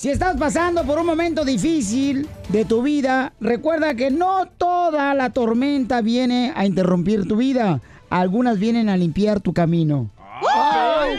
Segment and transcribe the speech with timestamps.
[0.00, 5.28] Si estás pasando por un momento difícil de tu vida, recuerda que no toda la
[5.28, 7.82] tormenta viene a interrumpir tu vida.
[8.08, 10.08] Algunas vienen a limpiar tu camino.
[10.54, 11.18] ¡Ay!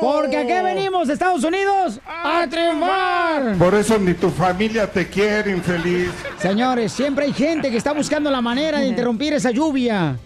[0.00, 3.58] Porque aquí venimos, Estados Unidos, a triunfar.
[3.58, 6.08] Por eso ni tu familia te quiere, infeliz.
[6.38, 10.16] Señores, siempre hay gente que está buscando la manera de interrumpir esa lluvia.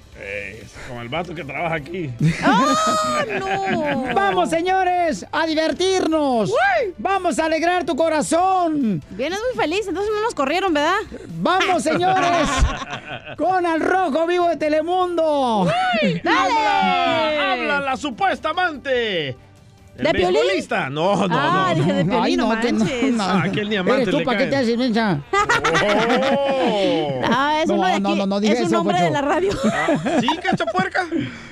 [0.92, 2.10] Como el vato que trabaja aquí.
[2.42, 4.14] ¡Ah, no!
[4.14, 6.52] Vamos, señores, a divertirnos.
[6.98, 9.02] Vamos a alegrar tu corazón.
[9.08, 10.98] Vienes muy feliz, entonces no nos corrieron, ¿verdad?
[11.40, 12.46] Vamos, señores,
[13.38, 15.66] con el rojo vivo de Telemundo.
[16.26, 17.52] ¡Habla!
[17.52, 19.34] ¡Habla la supuesta amante!
[19.96, 20.34] ¿El ¿De Piolín?
[20.40, 20.88] beisbolista?
[20.90, 21.74] No, no, Ah, no.
[21.84, 23.12] dije de Piolín, Ay, no, no que no, manches.
[23.14, 23.22] no.
[23.24, 24.50] Ah, aquel diamante ¿Eres tú le para qué cae.
[24.50, 25.20] te haces, mensa?
[25.84, 27.20] Oh.
[27.24, 28.18] Ah, es No, uno de no, aquí.
[28.18, 29.04] no, no diga es un eso, hombre Poncho.
[29.06, 29.52] de la radio.
[30.20, 31.06] ¿Sí, cacha puerca?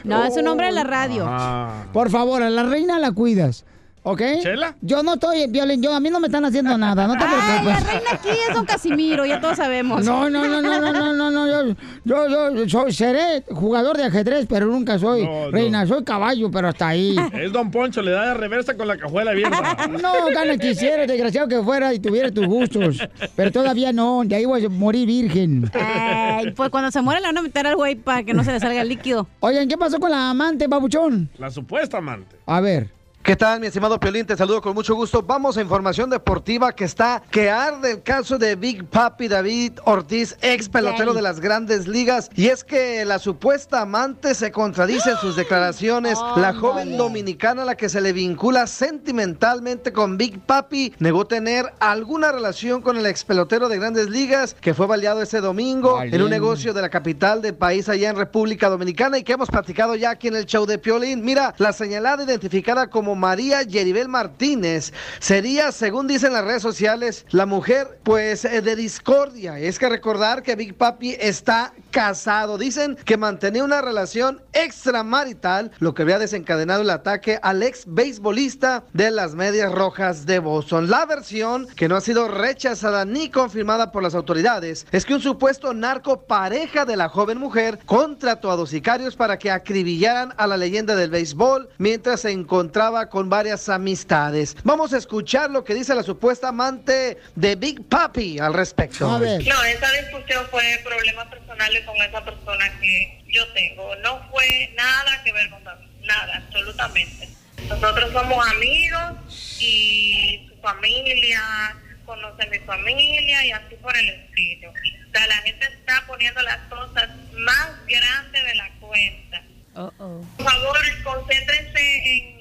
[0.05, 1.25] No, es un hombre de la radio.
[1.29, 1.85] Ah.
[1.93, 3.65] Por favor, a la reina la cuidas.
[4.03, 4.23] ¿Ok?
[4.43, 4.75] ¿Chela?
[4.81, 7.31] Yo no estoy, Violín, yo, a mí no me están haciendo nada, no te Ay,
[7.31, 7.87] la preocupes.
[7.93, 10.03] reina aquí es don Casimiro, ya todos sabemos.
[10.07, 11.75] No, no, no, no, no, no, no, no, yo,
[12.07, 15.51] yo, yo soy, seré jugador de ajedrez, pero nunca soy No, no.
[15.51, 17.15] reina, soy caballo, pero hasta ahí.
[17.35, 19.77] Es Don Poncho, le da de reversa con la cajuela abierta.
[20.01, 24.47] No, gana quisiera, desgraciado que fuera y tuviera tus gustos, pero todavía no, de ahí
[24.47, 25.71] voy a morir virgen.
[25.75, 28.53] Ay, pues cuando se muere le van a meter al güey para que no se
[28.53, 29.29] le salga el líquido.
[29.41, 31.29] Oigan, ¿qué pasó con la amante, babuchón?
[31.37, 32.37] La supuesta amante.
[32.47, 32.89] A ver.
[33.23, 34.25] ¿Qué tal, mi estimado Piolín?
[34.25, 35.23] Te saludo con mucho gusto.
[35.23, 40.39] Vamos a información deportiva que está que arde el caso de Big Papi David Ortiz,
[40.41, 42.31] ex pelotero de las grandes ligas.
[42.35, 46.19] Y es que la supuesta amante se contradice en sus declaraciones.
[46.37, 51.75] La joven dominicana a la que se le vincula sentimentalmente con Big Papi negó tener
[51.79, 56.23] alguna relación con el ex pelotero de grandes ligas que fue baleado ese domingo en
[56.23, 59.95] un negocio de la capital del país allá en República Dominicana y que hemos platicado
[59.95, 61.23] ya aquí en el show de Piolín.
[61.23, 67.47] Mira, la señalada identificada como María Yeribel Martínez sería, según dicen las redes sociales, la
[67.47, 69.59] mujer pues eh, de discordia.
[69.59, 72.59] Es que recordar que Big Papi está casado.
[72.59, 78.85] Dicen que mantenía una relación extramarital, lo que había desencadenado el ataque al ex beisbolista
[78.93, 80.89] de las Medias Rojas de Boston.
[80.91, 85.21] La versión que no ha sido rechazada ni confirmada por las autoridades es que un
[85.21, 90.47] supuesto narco pareja de la joven mujer contrató a dos sicarios para que acribillaran a
[90.47, 94.57] la leyenda del béisbol mientras se encontraba con varias amistades.
[94.65, 99.11] Vamos a escuchar lo que dice la supuesta amante de Big Papi al respecto.
[99.11, 99.45] A ver.
[99.47, 103.95] No, esa discusión fue problemas personales con esa persona que yo tengo.
[103.97, 107.29] No fue nada que ver con David, nada, absolutamente.
[107.69, 111.77] Nosotros somos amigos y su familia
[112.11, 114.71] conoce mi familia y así por el estilo.
[114.71, 119.43] O sea, la gente está poniendo las cosas más grandes de la cuenta.
[119.75, 122.40] Por favor, concéntrense en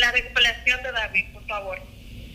[0.00, 1.78] la recuperación de David, por favor.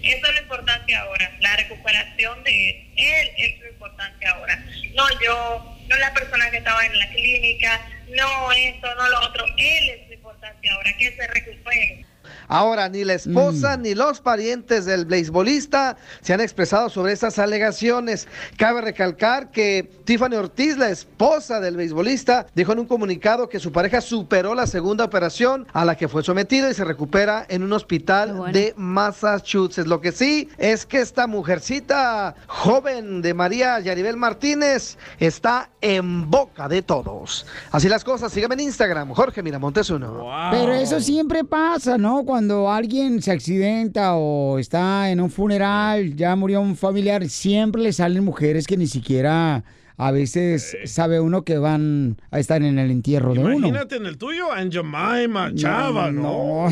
[0.03, 2.89] Eso es lo importante ahora, la recuperación de él.
[2.95, 4.63] Él es lo importante ahora.
[4.93, 9.45] No yo, no la persona que estaba en la clínica, no esto, no lo otro.
[9.57, 12.05] Él es lo importante ahora, que se recupere.
[12.47, 18.27] Ahora, ni la esposa ni los parientes del beisbolista se han expresado sobre estas alegaciones.
[18.57, 23.71] Cabe recalcar que Tiffany Ortiz, la esposa del beisbolista, dijo en un comunicado que su
[23.71, 27.73] pareja superó la segunda operación a la que fue sometido y se recupera en un
[27.73, 29.87] hospital de Massachusetts.
[29.87, 36.67] Lo que sí es que esta mujercita joven de María Yaribel Martínez está en boca
[36.67, 37.45] de todos.
[37.71, 40.25] Así las cosas, síganme en Instagram, Jorge Miramontes uno.
[40.51, 42.23] Pero eso siempre pasa, ¿no?
[42.23, 42.34] Cuando
[42.71, 48.23] alguien se accidenta o está en un funeral, ya murió un familiar, siempre le salen
[48.23, 49.63] mujeres que ni siquiera
[49.97, 53.67] a veces sabe uno que van a estar en el entierro de uno.
[53.69, 56.67] Imagínate en el tuyo, en Jemima, Chava, ¿no?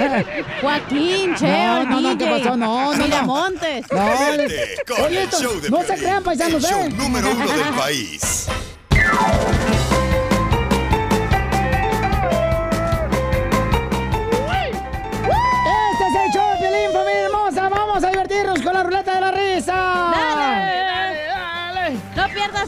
[0.60, 2.56] Joaquín, Cheo, No, no, no, ¿qué DJ, pasó?
[2.56, 3.04] No, no, no.
[3.04, 3.86] Miramontes.
[3.92, 4.06] No,
[5.04, 5.28] oye,
[5.70, 6.88] no se crean, paisanos, ¿eh?
[6.96, 8.48] número uno del país.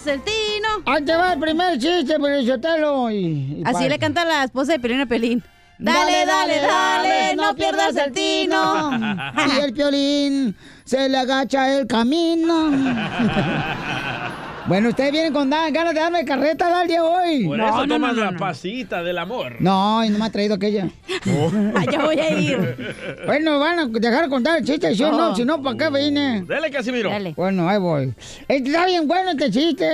[0.09, 0.69] el tino.
[0.87, 3.11] Ahí te va el primer chiste, Pelizotelo.
[3.11, 5.43] Y, y Así le canta la esposa de Pelín a Pelín.
[5.81, 8.91] Dale, dale, dale, no pierdas el tino.
[9.57, 12.71] Y el Piolín se le agacha el camino.
[14.69, 17.47] Bueno, ustedes vienen con ganas de darme carreta ¿da, el día hoy.
[17.47, 19.57] Por eso tomas la pasita del amor.
[19.61, 20.89] No, y no me ha traído aquella.
[21.91, 22.77] Ya voy a ir.
[23.25, 25.31] Bueno, van a dejar de contar el chiste, ¿sí o no?
[25.31, 25.35] Oh.
[25.35, 26.45] Si no, ¿para qué vine?
[26.47, 27.09] Dale, Casimiro.
[27.09, 27.33] Dale.
[27.35, 28.13] Bueno, ahí voy.
[28.47, 29.87] Está bien bueno este chiste.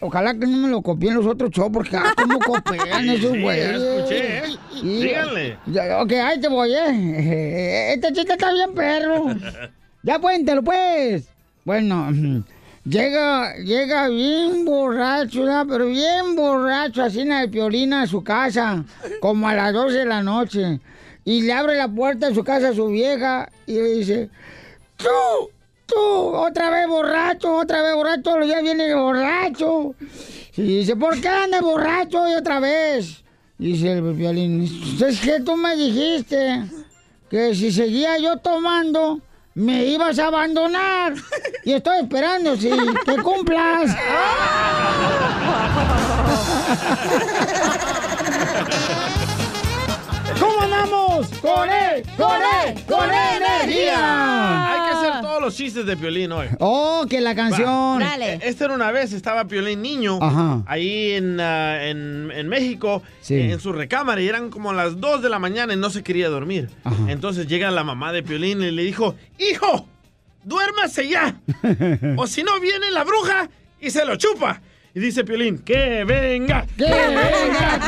[0.00, 3.32] Ojalá que no me lo copien los otros shows, porque ah, cómo copian Sí, esos
[3.32, 3.70] sí, ya güeyes.
[3.82, 4.42] escuché, ¿eh?
[4.80, 5.02] Sí.
[5.02, 5.58] Díganle.
[5.66, 7.92] Ya, ok, ahí te voy, ¿eh?
[7.94, 9.26] Este chiste está bien, perro.
[10.02, 11.28] Ya cuéntelo, pues.
[11.64, 12.08] Bueno,
[12.84, 18.84] llega, llega bien borracho, pero bien borracho, así en el piolina a su casa,
[19.20, 20.80] como a las 12 de la noche.
[21.24, 24.30] Y le abre la puerta de su casa a su vieja y le dice,
[24.96, 25.50] ¡Tú!
[25.86, 25.96] ¡Tú!
[25.96, 27.56] ¡Otra vez borracho!
[27.56, 28.22] ¡Otra vez borracho!
[28.22, 29.94] Todos los días viene borracho.
[30.56, 33.22] Y dice, ¿por qué anda borracho y otra vez?
[33.58, 34.62] Dice el violín,
[35.06, 36.64] es que tú me dijiste
[37.28, 39.20] que si seguía yo tomando,
[39.60, 41.14] me ibas a abandonar.
[41.64, 42.70] Y estoy esperando, sí,
[43.04, 43.90] que cumplas.
[50.40, 51.28] ¿Cómo andamos?
[51.40, 52.02] ¡Con él!
[52.16, 52.84] ¡Con él!
[52.88, 54.72] ¡Con energía!
[54.72, 56.46] Hay que hacer todos los chistes de Piolín hoy.
[56.58, 58.02] Oh, que la canción.
[58.02, 60.62] Eh, Esta era una vez, estaba Piolín niño, Ajá.
[60.66, 63.34] ahí en, ah, en, en México, Sí.
[63.40, 66.28] en su recámara, y eran como las 2 de la mañana y no se quería
[66.28, 66.70] dormir.
[67.08, 69.86] Entonces llega la mamá de Piolín y le dijo, ¡Hijo,
[70.44, 71.38] duérmase ya!
[72.16, 73.48] o si no, viene la bruja
[73.80, 74.60] y se lo chupa.
[74.92, 76.66] Y dice Piolín, ¡que venga!
[76.76, 77.80] ¡Que venga!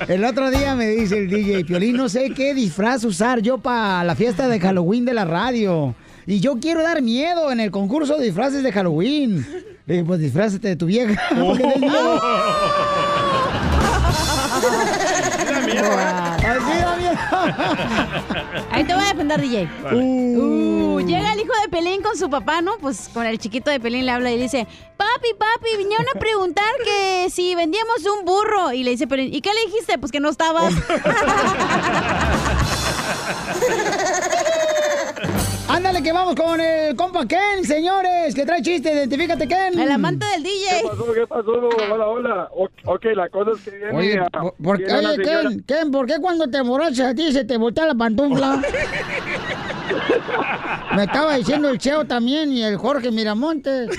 [0.08, 4.02] El otro día me dice el DJ Piolín, no sé qué disfraz usar yo para
[4.02, 5.94] la fiesta de Halloween de la radio.
[6.26, 9.46] Y yo quiero dar miedo en el concurso de disfraces de Halloween.
[9.86, 11.20] Le dije, pues disfrázate de tu vieja.
[11.38, 12.20] porque des miedo.
[15.40, 16.99] Así da miedo.
[18.70, 19.68] Ahí te voy a defender, DJ.
[19.92, 22.76] Uh, llega el hijo de Pelín con su papá, ¿no?
[22.78, 24.66] Pues con el chiquito de Pelín le habla y dice,
[24.96, 28.72] papi, papi, vinieron a preguntar que si vendíamos un burro.
[28.72, 29.98] Y le dice Pelín, ¿y qué le dijiste?
[29.98, 30.74] Pues que no estabas.
[35.90, 38.92] Ándale, que vamos con el compa Ken, señores, que trae chiste.
[38.94, 39.76] Identifícate, Ken.
[39.76, 40.82] El amante del DJ.
[40.82, 41.12] ¿Qué pasó?
[41.12, 41.50] ¿Qué pasó?
[41.92, 42.48] Hola, hola.
[42.54, 45.64] O- ok, la cosa es que viene Oye, a- por- viene una oye señora- Ken,
[45.64, 48.62] Ken, ¿por qué cuando te emborrachas a ti se te voltea la pantufla?
[50.94, 53.90] Me estaba diciendo el Cheo también y el Jorge Miramontes.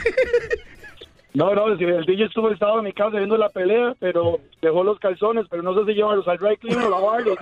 [1.34, 4.84] No, no, si el DJ estuvo estado en mi casa viendo la pelea, pero dejó
[4.84, 7.38] los calzones, pero no sé si llevarlos al dry cleaner o lavarlos.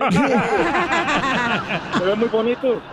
[1.98, 2.82] Se ven muy bonitos.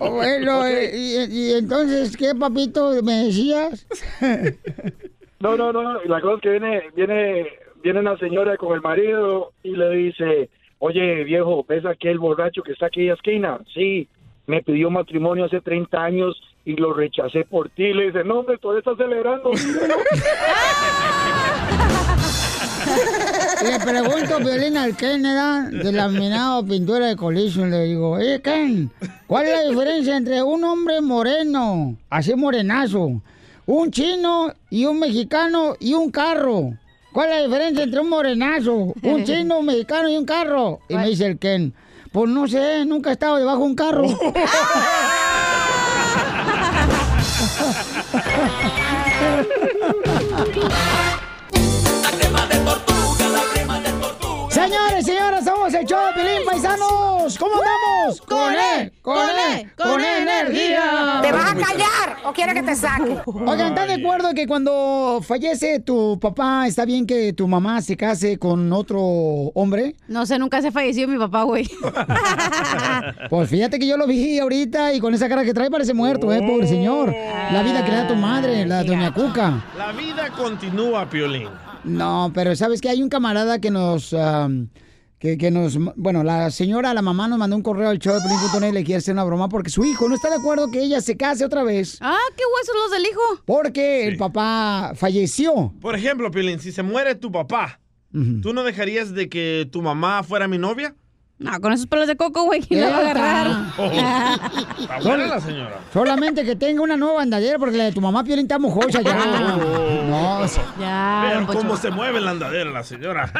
[0.00, 3.86] Oh, bueno, eh, y, y entonces, ¿qué, papito, me decías?
[5.44, 7.46] No, no, no, la cosa es que viene, viene,
[7.82, 12.72] viene una señora con el marido y le dice, oye, viejo, ¿ves aquel borracho que
[12.72, 13.60] está aquí en la esquina?
[13.74, 14.08] Sí,
[14.46, 17.92] me pidió matrimonio hace 30 años y lo rechacé por ti.
[17.92, 19.50] Le dice, no, hombre, todavía está celebrando.
[23.62, 25.70] Le pregunto, Violín, al Ken, ¿verdad?
[25.70, 28.90] De laminado pintura de collision, le digo, eh, Ken,
[29.26, 33.22] ¿cuál es la diferencia entre un hombre moreno, así morenazo,
[33.66, 36.74] un chino y un mexicano y un carro?
[37.12, 40.80] ¿Cuál es la diferencia entre un morenazo, un chino, un mexicano y un carro?
[40.88, 41.72] Y me dice el Ken,
[42.12, 44.04] pues no sé, nunca he estado debajo de un carro.
[54.64, 57.36] Señores, señoras, somos el show de Pelín, paisanos.
[57.38, 58.20] ¿Cómo andamos?
[58.22, 61.18] Con él, con él, con energía.
[61.20, 63.18] ¿Te vas a callar o quieres que te saque?
[63.26, 67.94] Oigan, ¿están de acuerdo que cuando fallece tu papá, está bien que tu mamá se
[67.94, 69.96] case con otro hombre?
[70.08, 71.68] No sé, nunca se falleció mi papá, güey.
[73.28, 76.32] Pues fíjate que yo lo vi ahorita y con esa cara que trae parece muerto,
[76.32, 76.40] ¿eh?
[76.40, 77.14] Pobre señor.
[77.52, 79.62] La vida que le da tu madre, la doña Cuca.
[79.76, 81.48] La vida continúa, Piolín.
[81.84, 84.14] No, pero sabes que hay un camarada que nos,
[85.18, 88.20] que, que nos, bueno, la señora, la mamá nos mandó un correo al show de
[88.20, 90.82] Pelín.net y le quiere hacer una broma porque su hijo no está de acuerdo que
[90.82, 91.98] ella se case otra vez.
[92.00, 93.42] Ah, qué huesos los del hijo.
[93.44, 95.72] Porque el papá falleció.
[95.80, 97.80] Por ejemplo, Piolín, si se muere tu papá,
[98.42, 100.94] ¿tú no dejarías de que tu mamá fuera mi novia?
[101.38, 103.46] No, con esos pelos de coco, güey, ¿quién la va a agarrar?
[104.78, 105.80] Está buena la señora.
[105.92, 109.14] Solamente que tenga una nueva andadera porque la de tu mamá Piolín está mojosa ya.
[110.08, 113.32] No, o sea, Ya, Vean cómo se mueve la andadera la señora.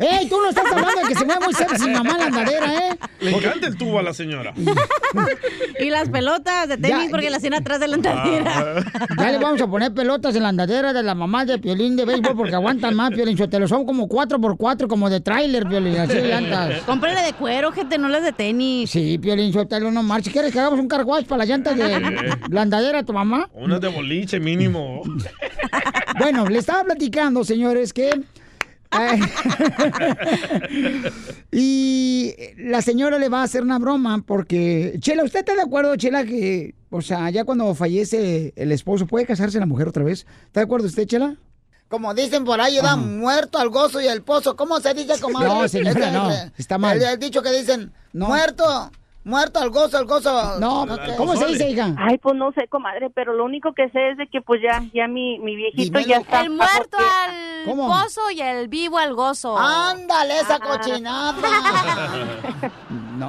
[0.00, 2.98] ¡Ey, tú no estás hablando de que se mueve muy sexy mamá la andadera, eh!
[3.20, 4.54] Le encanta el tubo a la señora.
[5.78, 8.84] Y las pelotas de tenis Ya, porque las tiene atrás de la andadera.
[9.18, 12.04] Ya le vamos a poner pelotas en la andadera de la mamá de Piolín de
[12.04, 13.66] béisbol porque aguantan más, Piolín Sotelo.
[13.66, 16.82] Son como 4x4, como de tráiler, Piolín, así llantas.
[16.82, 18.90] Cómprale de cuero, gente, no las de tenis.
[18.90, 20.32] Sí, Piolín Sotelo, no marches.
[20.32, 23.48] ¿Quieres que hagamos un carguash para las llantas de la andadera a tu mamá?
[23.54, 25.02] Unas de boliche mínimo.
[26.18, 28.20] Bueno, le estaba platicando, señores, que...
[31.52, 34.96] y la señora le va a hacer una broma porque...
[35.00, 36.74] Chela, ¿usted está de acuerdo, Chela, que...
[36.90, 40.26] O sea, ya cuando fallece el esposo, ¿puede casarse la mujer otra vez?
[40.46, 41.36] ¿Está de acuerdo usted, Chela?
[41.88, 44.56] Como dicen por ahí, da muerto al gozo y el pozo.
[44.56, 45.48] ¿Cómo se dice, comadre?
[45.48, 46.96] No, señora, Ese- no, está mal.
[46.96, 48.90] El, el dicho que dicen, muerto,
[49.30, 50.58] muerto al gozo, al gozo.
[50.58, 51.94] No, ¿cómo se dice, hija?
[51.96, 54.82] Ay, pues no sé, comadre, pero lo único que sé es de que pues ya,
[54.92, 56.42] ya mi, mi viejito ya está.
[56.42, 57.88] El muerto al ¿Cómo?
[57.88, 59.56] pozo y el vivo al gozo.
[59.56, 61.34] Ándale, esa cochinada.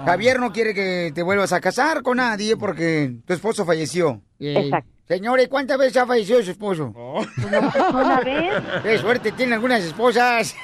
[0.05, 4.21] Javier no quiere que te vuelvas a casar con nadie porque tu esposo falleció.
[4.39, 4.89] Exacto.
[5.07, 6.93] Señora, ¿y cuántas veces ha fallecido su esposo?
[6.95, 8.53] Una vez.
[8.81, 10.55] Qué suerte tiene algunas esposas.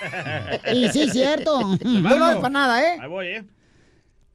[0.74, 1.60] y sí, cierto.
[1.82, 2.98] Tú no es para nada, ¿eh?
[3.02, 3.44] Ahí voy, ¿eh?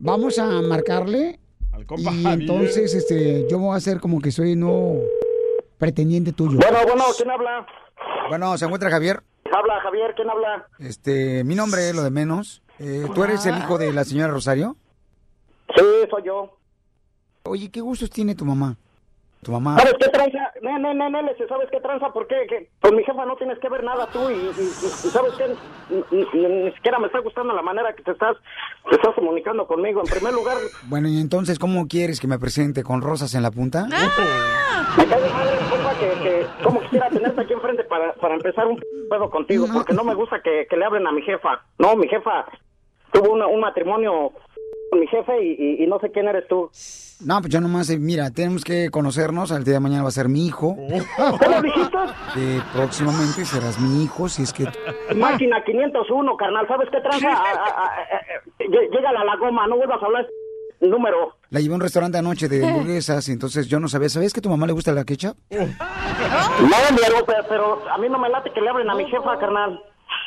[0.05, 1.39] Vamos a marcarle.
[1.73, 2.41] Al compa Y Javier.
[2.41, 4.95] entonces, este, yo voy a hacer como que soy no
[5.79, 6.59] pretendiente tuyo.
[6.59, 7.65] Bueno, bueno, ¿quién habla?
[8.29, 9.23] Bueno, ¿se encuentra Javier?
[9.45, 10.67] Habla Javier, ¿quién habla?
[10.81, 12.63] Este, mi nombre es lo de menos.
[12.81, 14.77] Eh, ¿Tú eres el hijo de la señora Rosario?
[15.77, 16.59] Sí, soy yo.
[17.45, 18.77] Oye, ¿qué gustos tiene tu mamá?
[19.45, 19.77] Tu mamá.
[19.77, 20.53] ¿Sabes qué tranza?
[20.63, 22.13] Ne, ne, ne, ne, le- ¿sabes qué tranza?
[22.13, 22.47] ¿Por qué?
[22.49, 25.33] Que con mi jefa no tienes que ver nada tú y, y- y- y ¿sabes
[25.37, 25.49] qué?
[26.13, 28.37] Ni, ni- ni siquiera me está gustando la manera que te estás,
[28.89, 30.01] te estás comunicando conmigo.
[30.01, 30.59] En primer lugar,
[30.89, 33.87] Bueno, y entonces, ¿cómo quieres que me presente con rosas en la punta?
[33.87, 38.81] me cae madre, compa, que, que como quisiera tenerte aquí enfrente para, para empezar un
[39.11, 41.63] pedo contigo, porque no me gusta que, que le hablen a mi jefa.
[41.79, 42.47] No, mi jefa
[43.13, 44.31] tuvo una- un matrimonio
[44.91, 46.71] con mi jefe y, y- y no sé quién eres tú.
[47.25, 49.53] No, pues yo nomás, eh, mira, tenemos que conocernos.
[49.53, 50.77] Al día de mañana va a ser mi hijo.
[51.17, 51.97] ¿Cómo dijiste?
[52.37, 54.67] Eh, próximamente serás mi hijo, si es que...
[55.15, 57.29] Máquina 501, carnal, ¿sabes qué tranza?
[57.33, 60.27] A- a- la goma, no vuelvas a hablar
[60.73, 61.37] este número.
[61.51, 64.09] La llevé a un restaurante anoche de hamburguesas y entonces yo no sabía.
[64.09, 65.37] ¿Sabes que a tu mamá le gusta la ketchup?
[65.51, 65.67] No,
[67.27, 69.81] pero, pero a mí no me late que le hablen a mi jefa, carnal.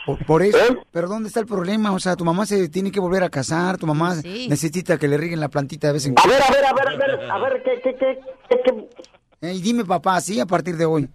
[0.06, 0.58] Por, por eso.
[0.58, 0.78] ¿Eh?
[0.92, 1.92] Pero ¿dónde está el problema?
[1.94, 5.18] O sea, tu mamá se tiene que volver a casar, tu mamá necesita que le
[5.18, 6.34] rieguen la plantita de vez en A cuando.
[6.34, 8.20] ver, a ver, a ver, a ver, a ver, ¿qué, qué, qué,
[8.50, 8.88] qué,
[9.42, 9.54] qué?
[9.54, 11.08] Y dime, papá, sí, a partir de hoy.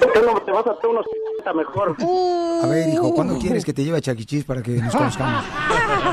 [0.00, 1.04] ¿Por qué no te vas a hacer unos
[1.54, 1.96] mejor?
[2.62, 5.44] A ver, hijo, ¿cuándo quieres que te lleve a Chaquichis para que nos conozcamos?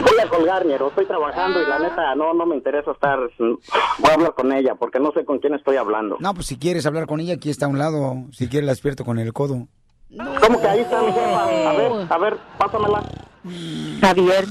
[0.04, 3.20] Voy a colgar, Ñero, estoy trabajando y la neta no, no me interesa estar...
[3.40, 6.18] Voy a hablar con ella porque no sé con quién estoy hablando.
[6.20, 8.26] No, pues si quieres hablar con ella, aquí está a un lado.
[8.32, 9.68] Si quieres, la despierto con el codo.
[10.42, 11.44] ¿Cómo que ahí está mi jefa?
[11.44, 13.04] A ver, a ver, pásamela.
[14.02, 14.46] Javier.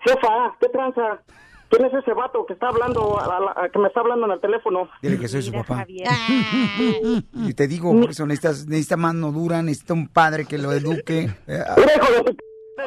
[0.00, 1.22] Jefa, ¿qué tranza?
[1.70, 4.32] ¿Quién es ese vato que está hablando, a la- a- que me está hablando en
[4.32, 4.88] el teléfono?
[5.02, 5.86] Dile que soy su papá.
[5.88, 11.30] Y te digo, por eso necesitas, necesita mano dura, necesita un padre que lo eduque.
[11.46, 12.36] Mira, hijo de tu...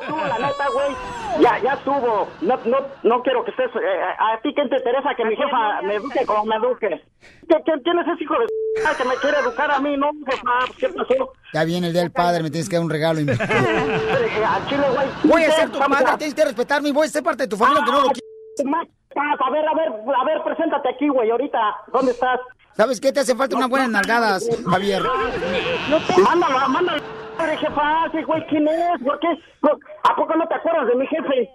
[0.07, 0.95] Tú, la neta, güey,
[1.39, 2.27] ya, ya estuvo.
[2.41, 3.69] No, no, no quiero que estés...
[3.75, 6.89] eh, ¿A ti quién te interesa que mi jefa me eduque como me eduque?
[7.47, 8.45] ¿Qué- qué- ¿Quién es ese hijo de
[8.97, 9.95] que me quiere educar a mí?
[9.95, 11.31] No, jefa, ¿qué pasó?
[11.53, 13.19] Ya viene el día del padre, me tienes que dar un regalo.
[13.21, 15.07] y- Al chile, güey.
[15.23, 17.55] Voy a ser tu padre, tienes que respetarme y voy a ser parte de tu
[17.57, 18.87] familia, aunque no lo quieras.
[19.15, 19.89] A ver, a ver,
[20.19, 21.59] a ver, preséntate aquí, güey, ahorita.
[21.93, 22.39] ¿Dónde estás?
[22.77, 23.11] ¿Sabes qué?
[23.11, 25.01] Te hace falta unas buenas nalgadas, Javier.
[25.89, 26.21] No te...
[26.21, 27.01] Mándalo, mándalo.
[27.59, 29.03] Jefa, ese güey, ¿quién es?
[29.03, 29.27] ¿Por qué?
[30.03, 31.49] ¿A poco no te acuerdas de mi jefe?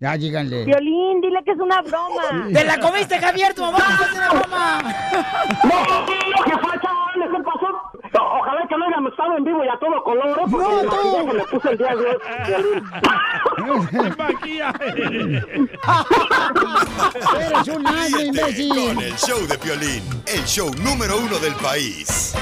[0.00, 0.64] Ya, díganle.
[0.64, 2.48] Violín, dile que es una broma.
[2.52, 3.54] ¡Te la comiste, Javier!
[3.54, 4.82] ¡Tu mamá hace una broma!
[5.64, 7.81] No, no, jefa, chaval, ¿qué pasó?
[8.18, 10.42] O- Ojalá que no hayan estado en vivo y a todo color, ¿eh?
[10.50, 10.96] Porque No, el tú.
[10.96, 12.90] maquillaje le puse el día de hoy, Violín.
[17.40, 18.68] Eres un año, imbécil.
[18.68, 22.34] Con el show de Piolín, el show número uno del país.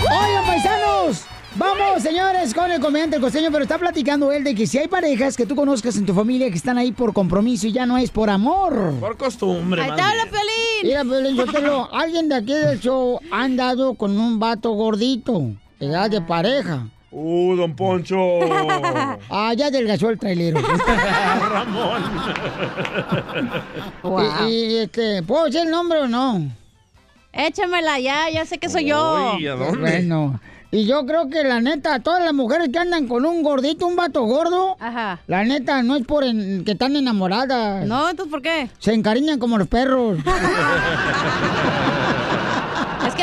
[0.00, 1.24] Oigan, paisanos.
[1.56, 4.88] Vamos, señores, con el comediante el costeño, pero está platicando él de que si hay
[4.88, 7.96] parejas que tú conozcas en tu familia que están ahí por compromiso y ya no
[7.96, 8.94] es por amor.
[8.98, 10.34] Por costumbre, Ahí más te habla bien.
[10.34, 10.82] Piolín.
[10.82, 16.10] Mira, Piolín, Sotelo, alguien de aquí del show ha andado con un vato gordito, edad
[16.10, 16.88] de pareja.
[17.12, 18.18] Uh, don Poncho.
[19.30, 20.60] Ah, ya adelgazó el trailero.
[21.52, 22.02] Ramón.
[24.48, 26.50] Y, y, este, ¿puedo decir el nombre o no?
[27.32, 29.34] Échamela ya, ya sé que soy yo.
[29.36, 29.78] Uy, ¿a dónde?
[29.80, 30.40] Bueno,
[30.74, 33.94] y yo creo que la neta, todas las mujeres que andan con un gordito, un
[33.96, 35.20] vato gordo, Ajá.
[35.28, 37.86] la neta no es por en- que están enamoradas.
[37.86, 38.68] No, entonces ¿por qué?
[38.80, 40.18] Se encariñan como los perros.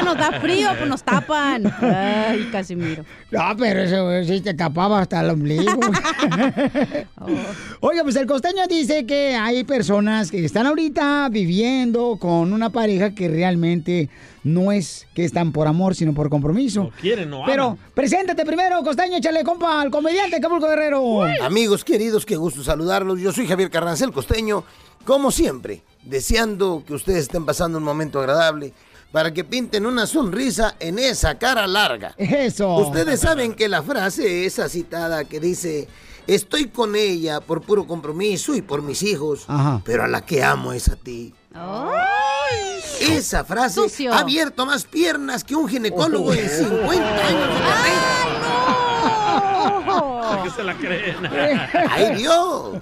[0.02, 1.72] Que nos da frío, pues nos tapan.
[1.82, 3.06] Ay, Casimiro.
[3.30, 5.72] No, pero eso sí te tapaba hasta el ombligo.
[7.80, 13.14] Oiga, pues el costeño dice que hay personas que están ahorita viviendo con una pareja
[13.14, 14.10] que realmente
[14.44, 16.92] no es que están por amor, sino por compromiso.
[17.00, 17.80] Quieren, no Pero aman.
[17.94, 21.24] preséntate primero, costeño, échale compa al comediante Acapulco Guerrero.
[21.44, 23.20] Amigos queridos, qué gusto saludarlos.
[23.20, 24.64] Yo soy Javier Carrancel Costeño,
[25.06, 28.74] como siempre, deseando que ustedes estén pasando un momento agradable
[29.12, 32.14] para que pinten una sonrisa en esa cara larga.
[32.18, 32.78] Eso.
[32.78, 35.88] Ustedes saben que la frase esa citada que dice,
[36.28, 39.82] estoy con ella por puro compromiso y por mis hijos, Ajá.
[39.84, 41.34] pero a la que amo es a ti.
[43.02, 44.14] Esa frase Sucio.
[44.14, 48.18] ha abierto más piernas que un ginecólogo en 50 años de carrera.
[50.44, 51.18] que se la creen.
[51.90, 52.78] ¡Ay, Dios!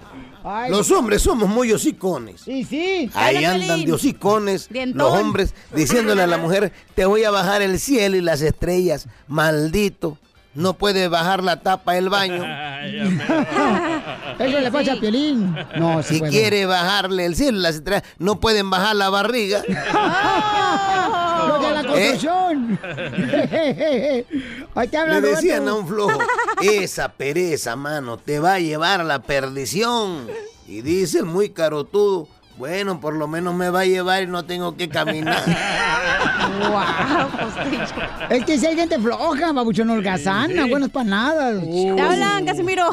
[0.69, 2.41] Los hombres somos muy hocicones.
[2.41, 3.09] Sí, sí.
[3.13, 7.79] Ahí andan de hocicones los hombres diciéndole a la mujer, te voy a bajar el
[7.79, 10.17] cielo y las estrellas, maldito.
[10.55, 12.43] No puede bajar la tapa del baño.
[14.39, 15.55] Eso le pasa a Piolín.
[15.77, 16.31] No, sí Si puede.
[16.31, 19.61] quiere bajarle el cielo y las estrellas, no pueden bajar la barriga.
[21.47, 22.79] Los de la construcción.
[24.75, 26.19] Ahí te hablan, Le decían a un flojo,
[26.61, 30.27] esa pereza, mano, te va a llevar a la perdición.
[30.67, 32.27] Y dice el muy carotudo,
[32.59, 35.41] bueno, por lo menos me va a llevar y no tengo que caminar.
[38.29, 41.61] Es que si hay gente floja, babuchón holgazana, buenos para nada.
[41.61, 42.89] Te hablan, Casimiro.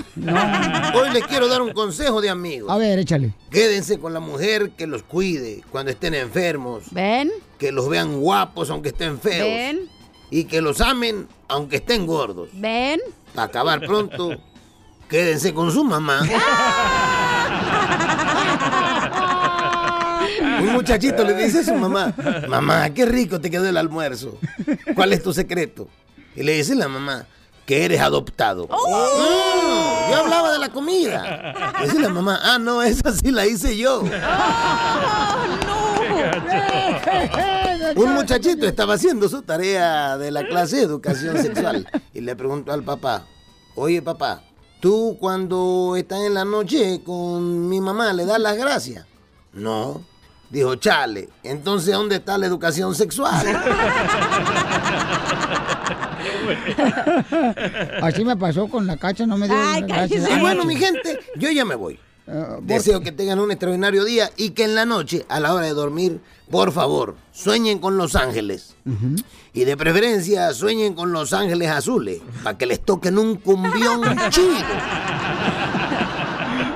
[0.95, 2.71] Hoy les quiero dar un consejo de amigos.
[2.71, 3.35] A ver, échale.
[3.51, 6.85] Quédense con la mujer que los cuide cuando estén enfermos.
[6.93, 7.31] ¿Ven?
[7.59, 9.49] Que los vean guapos aunque estén feos.
[9.49, 9.91] ¿Ven?
[10.31, 12.51] Y que los amen aunque estén gordos.
[12.53, 13.01] ¿Ven?
[13.35, 14.31] Para acabar pronto,
[15.09, 16.21] quédense con su mamá.
[16.23, 16.29] Un
[20.77, 22.15] muchachito le dice a su mamá,
[22.49, 24.39] mamá, qué rico te quedó el almuerzo.
[24.95, 25.89] ¿Cuál es tu secreto?
[26.35, 27.27] Y le dice la mamá,
[27.65, 28.67] que eres adoptado.
[28.69, 31.73] "Mm, yo hablaba de la comida.
[31.81, 34.03] Le dice la mamá, ah, no, esa sí la hice yo.
[37.97, 42.73] Un muchachito estaba haciendo su tarea de la clase de educación sexual y le preguntó
[42.73, 43.25] al papá,
[43.75, 44.43] oye papá,
[44.81, 49.07] ¿tú cuando estás en la noche con mi mamá le das las gracias?
[49.53, 50.03] No.
[50.51, 53.45] Dijo, chale, entonces ¿dónde está la educación sexual?
[58.03, 60.23] Así me pasó con la cacha, no me dio Ay, gracias.
[60.23, 60.39] cállese.
[60.39, 61.99] Y bueno, mi gente, yo ya me voy.
[62.63, 65.75] Deseo que tengan un extraordinario día y que en la noche, a la hora de
[65.75, 68.75] dormir, por favor, sueñen con los ángeles.
[69.53, 74.55] Y de preferencia, sueñen con los ángeles azules, para que les toquen un cumbión chido.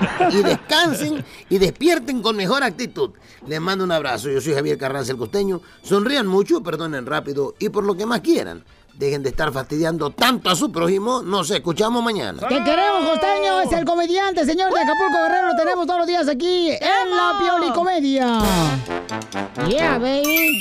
[0.31, 3.11] Y descansen y despierten con mejor actitud.
[3.47, 4.29] Les mando un abrazo.
[4.31, 5.61] Yo soy Javier Carranza el Costeño.
[5.83, 8.65] Sonrían mucho, perdonen rápido y por lo que más quieran.
[8.95, 11.23] Dejen de estar fastidiando tanto a su prójimo.
[11.23, 12.41] Nos escuchamos mañana.
[12.47, 13.61] Te queremos, costeño.
[13.63, 15.49] Es el comediante, señor de Acapulco Guerrero.
[15.49, 18.39] Lo tenemos todos los días aquí en la Pioli Comedia.
[19.69, 20.59] Yeah, baby.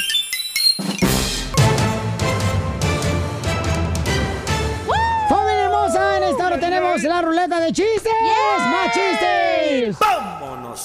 [6.59, 8.13] Tenemos la ruleta de chistes.
[8.71, 9.97] ¡Más chistes!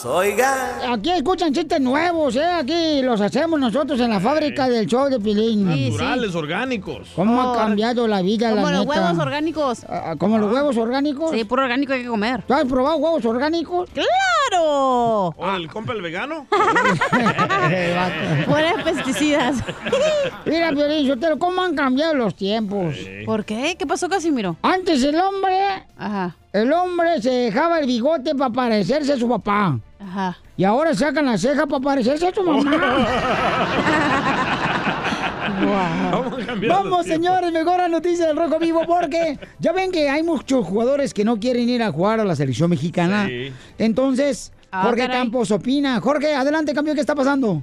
[0.03, 0.93] ¡Vámonos, oiga!
[0.93, 2.45] Aquí escuchan chistes nuevos, ¿eh?
[2.45, 5.67] Aquí los hacemos nosotros en la fábrica del show de Pilín.
[5.69, 7.09] Naturales, orgánicos.
[7.15, 9.01] ¿Cómo ha cambiado la vida, Como la los neta?
[9.03, 9.85] huevos orgánicos.
[9.89, 11.31] Ah, ¿Como los huevos orgánicos?
[11.31, 12.43] Sí, puro orgánico hay que comer.
[12.47, 13.89] ¿Tú has probado huevos orgánicos?
[13.91, 15.29] ¡Claro!
[15.37, 16.47] ¿O el compa el vegano?
[18.47, 19.57] Fuera pesticidas.
[20.47, 22.97] Mira, Piolín, Sotelo, ¿cómo han cambiado los tiempos?
[23.27, 23.77] ¿Por qué?
[23.79, 24.57] ¿Qué pasó, Casimiro?
[24.63, 29.79] Antes el hombre, Ajá, el hombre se dejaba el bigote para parecerse a su papá.
[30.01, 30.39] ajá.
[30.57, 32.71] Y ahora sacan la ceja para parecerse a su mamá.
[36.13, 39.91] ¿Cómo han cambiado los Vamos, señores, mejor la noticia del Rojo Vivo porque ya ven
[39.91, 43.27] que hay muchos jugadores que no quieren ir a jugar a la selección mexicana.
[43.27, 43.53] Sí.
[43.79, 45.17] Entonces, Ah, Jorge caray.
[45.19, 46.01] Campos opina.
[46.01, 47.63] Jorge, adelante, cambio, ¿qué está pasando?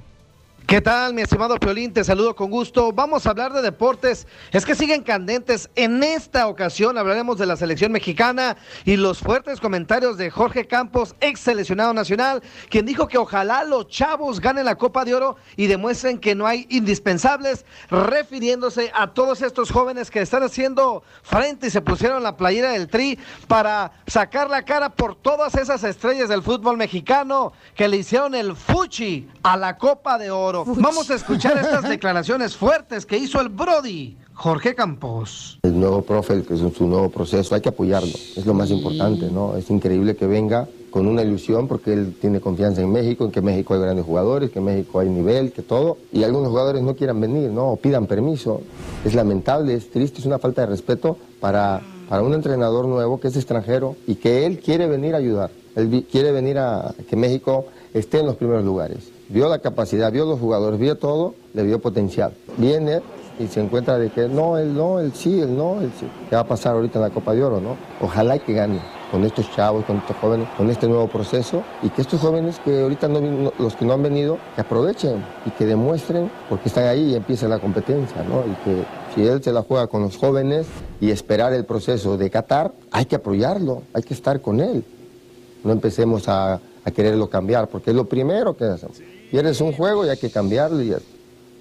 [0.67, 1.91] ¿Qué tal, mi estimado Piolín?
[1.91, 2.93] Te saludo con gusto.
[2.93, 4.26] Vamos a hablar de deportes.
[4.54, 5.69] Es que siguen candentes.
[5.76, 11.13] En esta ocasión hablaremos de la selección mexicana y los fuertes comentarios de Jorge Campos,
[11.19, 15.67] ex seleccionado nacional, quien dijo que ojalá los chavos ganen la Copa de Oro y
[15.67, 21.71] demuestren que no hay indispensables, refiriéndose a todos estos jóvenes que están haciendo frente y
[21.71, 23.19] se pusieron la playera del Tri
[23.50, 28.56] para sacar la cara por todas esas estrellas del fútbol mexicano que le hicieron el
[28.56, 30.50] fuchi a la Copa de Oro.
[30.51, 35.59] Vamos a escuchar estas declaraciones fuertes que hizo el Brody, Jorge Campos.
[35.63, 39.31] El nuevo profe, que es su nuevo proceso, hay que apoyarlo, es lo más importante,
[39.31, 39.55] ¿no?
[39.55, 43.41] Es increíble que venga con una ilusión porque él tiene confianza en México, en que
[43.41, 46.95] México hay grandes jugadores, que en México hay nivel, que todo, y algunos jugadores no
[46.95, 47.69] quieran venir, ¿no?
[47.71, 48.61] O pidan permiso.
[49.05, 53.29] Es lamentable, es triste, es una falta de respeto para, para un entrenador nuevo que
[53.29, 55.49] es extranjero y que él quiere venir a ayudar.
[55.77, 59.09] Él quiere venir a que México esté en los primeros lugares.
[59.31, 62.33] Vio la capacidad, vio los jugadores, vio todo, le vio potencial.
[62.57, 63.01] Viene
[63.39, 66.05] y se encuentra de que no, él no, él sí, él no, él sí.
[66.29, 67.77] ¿Qué va a pasar ahorita en la Copa de Oro, no?
[68.01, 72.01] Ojalá que gane con estos chavos, con estos jóvenes, con este nuevo proceso y que
[72.01, 76.29] estos jóvenes que ahorita no, los que no han venido, que aprovechen y que demuestren
[76.49, 78.43] porque están ahí y empieza la competencia, ¿no?
[78.45, 78.83] Y que
[79.15, 80.67] si él se la juega con los jóvenes
[80.99, 84.83] y esperar el proceso de Qatar, hay que apoyarlo, hay que estar con él.
[85.63, 88.97] No empecemos a, a quererlo cambiar, porque es lo primero que hacemos.
[89.31, 90.83] Pierdes un juego y hay que cambiarlo.
[90.83, 90.93] Y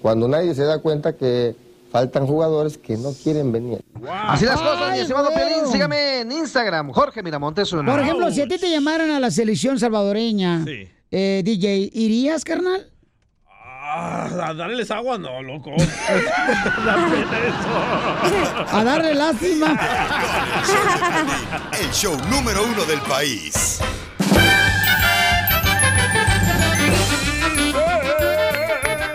[0.01, 1.55] cuando nadie se da cuenta que
[1.91, 3.81] faltan jugadores que no quieren venir.
[4.27, 5.29] Así las cosas, mi estimado.
[5.33, 5.71] Piolín.
[5.71, 7.69] Sígame en Instagram, Jorge Miramontes.
[7.69, 10.65] Por ejemplo, si a ti te llamaran a la selección salvadoreña,
[11.11, 12.87] eh, DJ, ¿irías, carnal?
[13.93, 15.71] Ah, a darles agua, no, loco.
[18.71, 19.77] A darle lástima.
[21.79, 23.79] El show número uno del país.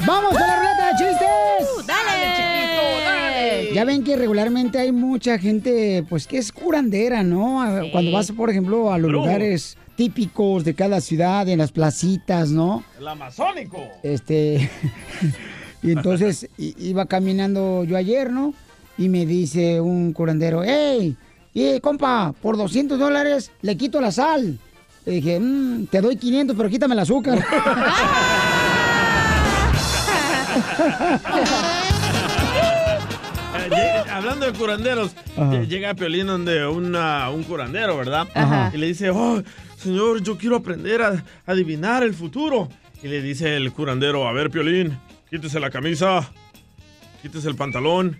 [0.06, 1.68] ¡Vamos con la ruleta de chistes!
[1.76, 3.74] Uh, ¡Dale, chiquito, dale!
[3.74, 7.60] Ya ven que regularmente hay mucha gente, pues, que es curandera, ¿no?
[7.62, 12.50] A- Cuando vas, por ejemplo, a los lugares típicos de cada ciudad, en las placitas,
[12.50, 12.84] ¿no?
[12.98, 13.78] El amazónico.
[14.02, 14.70] Este.
[15.82, 18.54] y entonces iba caminando yo ayer, ¿no?
[18.98, 21.16] Y me dice un curandero, ¡Ey!
[21.54, 22.34] ¡Eh, compa!
[22.42, 24.58] Por 200 dólares le quito la sal.
[25.06, 27.38] Le dije, "Mm, te doy 500, pero quítame el azúcar.
[33.70, 35.50] Eh, hablando de curanderos, Ajá.
[35.52, 38.28] lle- llega Piolín donde una- un curandero, ¿verdad?
[38.34, 38.70] Ajá.
[38.72, 39.42] Y le dice, oh,
[39.76, 42.68] señor, yo quiero aprender a adivinar el futuro.
[43.02, 44.98] Y le dice el curandero, a ver, Piolín,
[45.30, 46.30] quítese la camisa,
[47.22, 48.18] quítese el pantalón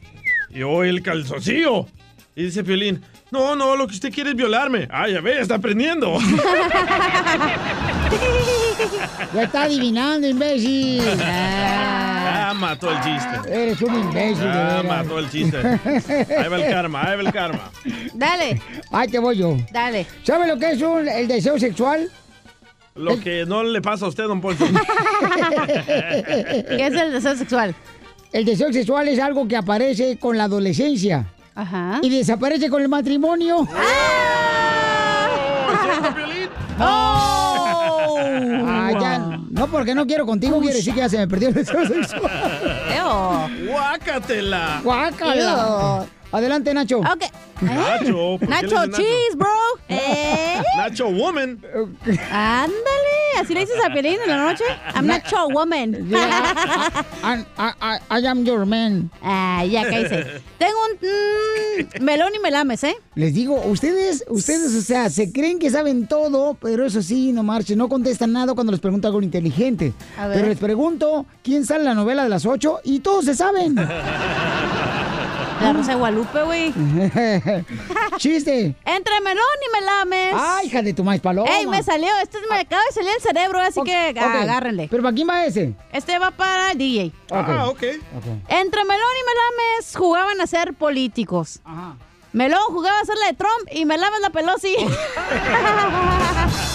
[0.51, 1.87] y hoy el calzoncillo.
[2.35, 4.89] Y dice Piolín, no, no, lo que usted quiere es violarme.
[4.91, 6.19] Ah, ya ve, está aprendiendo.
[9.35, 11.03] ya está adivinando, imbécil.
[11.23, 12.16] Ah,
[12.57, 13.29] mató el chiste.
[13.63, 14.85] Eres un imbécil, de Ah, veras.
[14.85, 15.57] mató el chiste.
[15.59, 17.71] Ahí va el karma, ahí va el karma.
[18.15, 19.57] Dale, Ahí te voy yo.
[19.73, 20.07] dale.
[20.23, 22.11] ¿Sabe lo que es un- el deseo sexual?
[22.95, 24.65] Lo que no le pasa a usted, don Poncho.
[25.87, 27.75] ¿Qué es el deseo sexual?
[28.33, 31.27] El deseo sexual es algo que aparece con la adolescencia.
[31.55, 32.01] Ajá.
[32.03, 33.67] Y desaparece con el matrimonio.
[36.79, 37.36] ¡Oh!
[39.57, 42.31] No, porque no quiero contigo, quiere decir que ya se me perdió el deseo sexual.
[42.95, 43.49] Eo.
[44.83, 44.83] ¡Guácatela!
[46.37, 46.99] Adelante, Nacho.
[46.99, 47.25] Ok.
[47.63, 48.97] Nacho, ¿por qué le Nacho Nacho?
[48.97, 49.49] Cheese, bro.
[49.89, 50.63] ¿Eh?
[50.77, 51.59] Nacho Woman.
[52.31, 53.17] Ándale.
[53.41, 54.65] ¿Así le dices a Piolín en la noche?
[54.95, 55.95] I'm Nacho Woman.
[56.13, 59.11] I, I- I- I am your man.
[59.23, 60.41] Ah, ya cállese.
[60.59, 61.09] Tengo un
[62.01, 62.97] mm, melón y melames, ¿eh?
[63.15, 67.43] Les digo, ustedes, ustedes, o sea, se creen que saben todo, pero eso sí, no
[67.43, 69.93] marchen, no contestan nada cuando les pregunto algo inteligente.
[70.19, 70.37] A ver.
[70.39, 73.77] Pero les pregunto quién sale en la novela de las ocho y todos se saben.
[75.61, 76.75] La Rosa de Guadalupe, güey.
[78.19, 78.75] Chiste.
[78.85, 80.35] Entre melón y melames.
[80.37, 81.51] Ay, hija de tu maíz paloma.
[81.51, 82.09] Ey, me salió.
[82.23, 84.89] Este me acaba de salir el cerebro, así que agárrenle.
[84.91, 85.75] ¿Pero para quién va ese?
[85.93, 87.13] Este va para DJ.
[87.31, 87.83] Ah, ok.
[88.49, 91.61] Entre Melón y Melames jugaban a ser políticos.
[92.33, 94.77] Melón jugaba a ser la de Trump y Melames la Pelosi.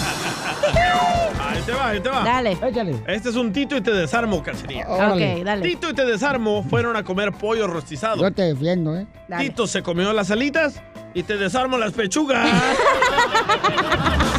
[1.40, 2.24] Ahí te va, ahí te va.
[2.24, 2.52] Dale.
[2.52, 2.96] Échale.
[3.06, 4.86] Este es un Tito y te desarmo, Cacería.
[4.88, 5.36] Órale.
[5.36, 5.68] Ok, dale.
[5.68, 8.22] Tito y te desarmo fueron a comer pollo rostizado.
[8.22, 9.06] Yo te defiendo, ¿eh?
[9.28, 9.44] Dale.
[9.44, 10.80] Tito se comió las alitas
[11.14, 12.48] y te desarmo las pechugas.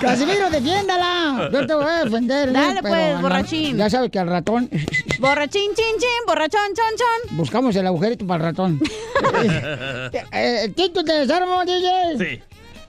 [0.00, 1.48] Casimiro, defiéndala.
[1.52, 2.48] Yo te voy a defender.
[2.48, 2.52] ¿eh?
[2.52, 3.76] Dale, Pero pues, borrachín.
[3.76, 4.68] Ya sabes que al ratón
[5.20, 7.36] Borrachín, chin, chin, borrachón, chon, chon.
[7.36, 8.80] buscamos el agujerito para el ratón.
[10.32, 12.18] eh, Tito, te desarmo, DJ.
[12.18, 12.42] Sí.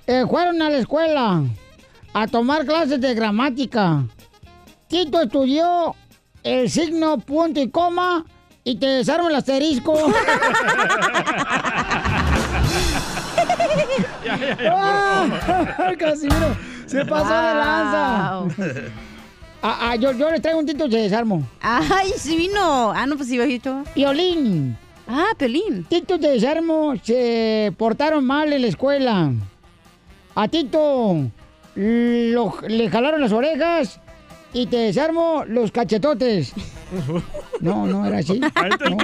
[0.08, 1.43] Eh, fueron a la escuela
[2.22, 4.04] a tomar clases de gramática.
[4.88, 5.96] Tito estudió
[6.44, 8.26] el signo punto y coma
[8.64, 9.94] y te desarmo el asterisco.
[14.26, 14.74] Ya, ya, ya.
[14.76, 15.94] ¡Ah!
[16.00, 18.40] Casimiro, se pasó de lanza.
[18.40, 18.52] Wow.
[19.62, 21.48] Ah, ah, yo, yo les traigo un Tito y te desarmo.
[21.62, 22.92] Ay, sí vino.
[22.92, 23.84] Ah, no, pues sí, bajito.
[23.96, 24.78] Violín.
[25.08, 25.86] Ah, Pelín.
[25.86, 29.32] Tito y te desarmo se portaron mal en la escuela.
[30.36, 31.30] A Tito
[31.78, 34.00] lo- le jalaron las orejas
[34.54, 36.54] y te desarmo los cachetotes.
[37.60, 38.40] No, no era así.
[38.90, 38.98] No.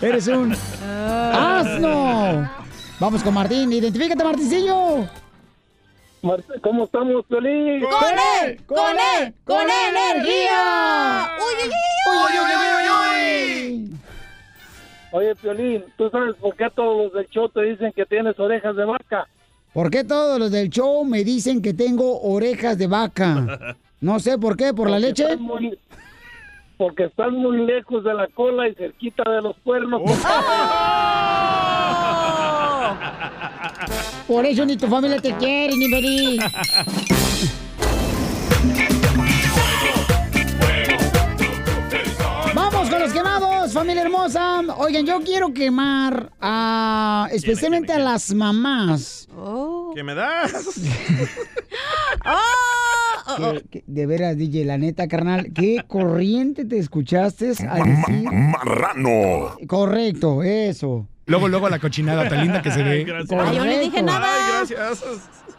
[0.00, 0.54] Eres un
[1.12, 2.50] asno.
[2.98, 3.72] Vamos con Martín.
[3.72, 5.06] Identifícate, Martincillo.
[6.62, 7.80] ¿Cómo estamos, Piolín?
[7.82, 8.60] ¡Con él!
[8.66, 8.78] ¡Con
[9.18, 9.34] él!
[9.44, 11.30] ¡Con energía!
[11.38, 11.72] ¡Uy, uy,
[12.12, 12.86] uy, uy, uy,
[13.90, 14.00] uy!
[15.12, 18.76] Oye, Piolín, ¿tú sabes por qué todos los del show te dicen que tienes orejas
[18.76, 19.26] de vaca?
[19.72, 23.76] ¿Por qué todos los del show me dicen que tengo orejas de vaca?
[24.00, 25.36] No sé por qué, ¿por la leche?
[25.36, 25.78] muy-
[26.78, 30.00] porque estás muy lejos de la cola y cerquita de los cuernos.
[34.26, 36.40] Por eso ni tu familia te quiere, ni venir.
[43.72, 44.60] Familia hermosa.
[44.78, 49.28] Oigan, yo quiero quemar a especialmente a las mamás.
[49.94, 50.52] ¿Qué me das?
[53.36, 58.28] Que- que- de veras, DJ, la neta, carnal, qué corriente te escuchaste al decir.
[58.32, 59.56] Marrano.
[59.68, 61.06] Correcto, eso.
[61.26, 63.06] Luego, luego la cochinada tan linda que se ve.
[63.38, 64.26] Ay, yo no dije nada.
[64.60, 65.04] Ay, gracias.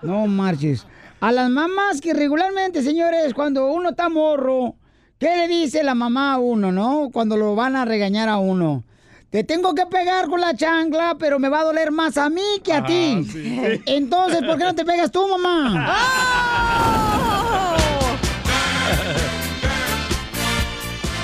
[0.02, 0.86] No marches.
[1.22, 4.76] A las mamás que regularmente, señores, cuando uno está morro,
[5.22, 7.10] ¿qué le dice la mamá a uno, no?
[7.14, 8.84] Cuando lo van a regañar a uno.
[9.30, 12.42] Te tengo que pegar con la chancla, pero me va a doler más a mí
[12.64, 13.24] que a Ah, ti.
[13.32, 13.82] sí.
[13.86, 15.96] Entonces, ¿por qué no te pegas tú, mamá?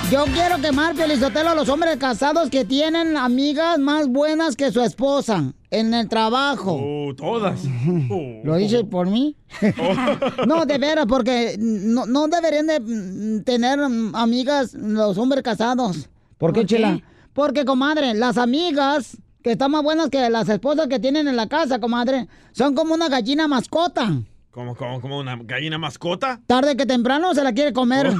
[0.10, 4.82] Yo quiero quemar, Pelizotelo, a los hombres casados que tienen amigas más buenas que su
[4.82, 6.80] esposa en el trabajo.
[6.82, 7.65] Oh, todas.
[8.43, 9.36] ¿Lo dices por mí?
[10.48, 16.08] no, de veras, porque no, no deberían de mm, tener mm, amigas los hombres casados.
[16.38, 16.76] ¿Por qué, ¿Por qué?
[16.76, 17.02] Chela?
[17.34, 21.50] Porque, comadre, las amigas que están más buenas que las esposas que tienen en la
[21.50, 24.22] casa, comadre, son como una gallina mascota.
[24.58, 26.39] ¿Como, como, como una gallina mascota?
[26.48, 28.08] Tarde que temprano se la quiere comer.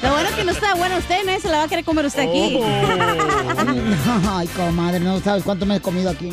[0.00, 2.22] Lo bueno que no está bueno usted, nadie se la va a querer comer usted
[2.22, 2.60] aquí.
[4.30, 6.30] Ay, comadre, no sabes cuánto me he comido aquí.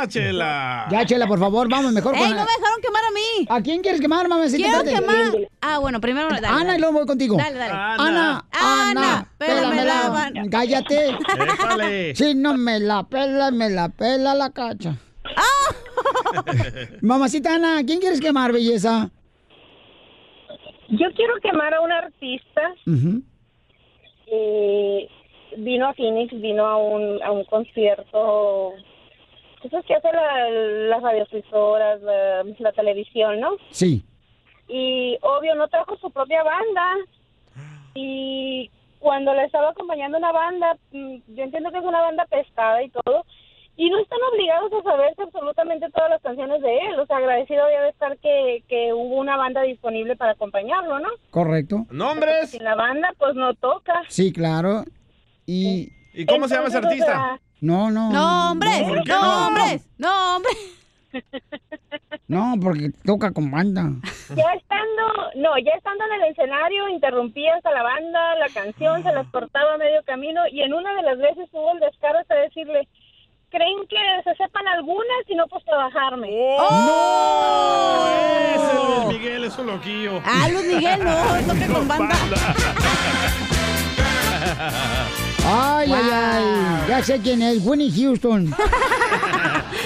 [0.00, 0.86] ¡Ah, chela!
[0.90, 2.30] Ya, Chela, por favor, vamos mejor ¡Ey, con...
[2.30, 3.46] no me dejaron quemar a mí!
[3.48, 4.62] ¿A quién quieres quemar, mamacita?
[4.62, 5.06] Quiero Espérate.
[5.06, 5.48] quemar...
[5.60, 6.28] Ah, bueno, primero...
[6.28, 6.76] Dale, Ana, dale.
[6.76, 7.36] y luego voy contigo.
[7.36, 7.72] Dale, dale.
[7.72, 11.10] Ana, Ana, Ana, pélame la Cállate.
[11.10, 12.14] Épale.
[12.14, 14.96] Si no me la pela, me la pela la cacha.
[17.02, 19.10] Mamacita Ana, ¿quién quieres quemar, belleza?
[20.90, 22.62] Yo quiero quemar a un artista.
[24.30, 25.08] Eh,
[25.58, 28.72] vino a Phoenix, vino a un, a un concierto.
[29.62, 33.50] Eso que hace la, las radiodifusoras, la, la televisión, ¿no?
[33.70, 34.04] Sí.
[34.68, 36.96] Y obvio no trajo su propia banda.
[37.94, 42.82] Y cuando le estaba acompañando una banda, mm, yo entiendo que es una banda pescada
[42.82, 43.24] y todo,
[43.76, 46.98] y no están obligados a saberse absolutamente todas las canciones de él.
[46.98, 51.08] O sea, agradecido había de estar que, que hubo una banda disponible para acompañarlo, ¿no?
[51.30, 51.86] Correcto.
[51.90, 52.50] ¿Nombres?
[52.50, 54.02] Sin la banda, pues no toca.
[54.08, 54.84] Sí, claro.
[55.46, 55.92] Y...
[56.18, 57.38] ¿Y cómo se llama ese artista?
[57.60, 58.10] No, no.
[58.10, 59.46] No, hombres, ¿Por qué no, no?
[59.46, 60.56] hombres, no, hombres.
[62.26, 63.84] No, porque toca con banda.
[64.36, 69.10] Ya estando, no, ya estando en el escenario, interrumpía hasta la banda, la canción, se
[69.12, 72.34] las cortaba a medio camino y en una de las veces tuvo el descaro hasta
[72.34, 72.86] decirle,
[73.48, 76.28] ¿creen que se sepan algunas y no pues trabajarme?
[76.58, 78.06] ¡Oh!
[78.54, 80.20] Ese Luis Miguel es un loquillo.
[80.22, 82.14] Ah, Luis Miguel no, toca con banda.
[85.50, 86.44] Ay, ay, ay.
[86.88, 88.54] Ya sé quién es, Winnie Houston.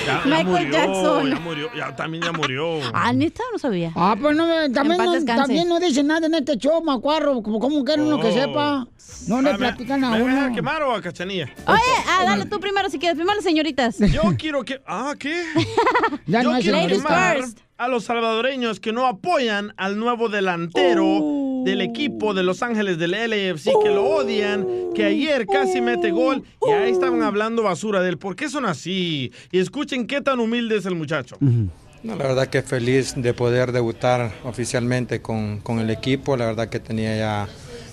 [0.06, 1.30] Ya, ya Michael murió, Jackson.
[1.30, 2.80] Ya murió, ya también ya murió.
[2.92, 3.92] Ah, neta, no sabía.
[3.94, 7.40] Ah, pues no, me- también, no, también no dicen nada en este show, macuarro.
[7.40, 8.32] Como, como quieren uno que Oh.
[8.32, 8.88] sepa.
[9.28, 10.54] No le Ah, ¿me- platican a ¿Me vas a uno.
[10.56, 11.48] quemar o a Cachanilla?
[11.68, 13.16] Oye, ah, dale tú primero si quieres.
[13.16, 13.98] Primero las señoritas.
[14.12, 14.82] Yo quiero que...
[14.86, 15.44] Ah, ¿qué?
[16.26, 17.58] Ya Yo no hay quiero quemar first.
[17.78, 21.51] a los salvadoreños que no apoyan al nuevo delantero Oh.
[21.64, 26.42] Del equipo de Los Ángeles del LAFC, que lo odian, que ayer casi mete gol
[26.66, 28.18] y ahí estaban hablando basura de él.
[28.18, 29.32] ¿Por qué son así?
[29.50, 31.36] Y escuchen qué tan humilde es el muchacho.
[31.40, 36.36] No, la verdad que feliz de poder debutar oficialmente con, con el equipo.
[36.36, 37.48] La verdad que tenía ya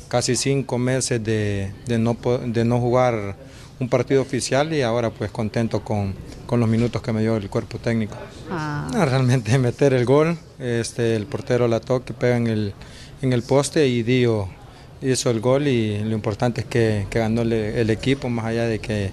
[0.07, 3.35] casi cinco meses de, de no, de no jugar
[3.79, 6.13] un partido oficial y ahora pues contento con,
[6.45, 8.17] con los minutos que me dio el cuerpo técnico.
[8.49, 12.73] No, realmente meter el gol, este, el portero la toca, pega en el,
[13.21, 14.49] en el poste y Dio
[15.01, 18.79] hizo el gol y lo importante es que, ganó el, el equipo más allá de
[18.79, 19.11] que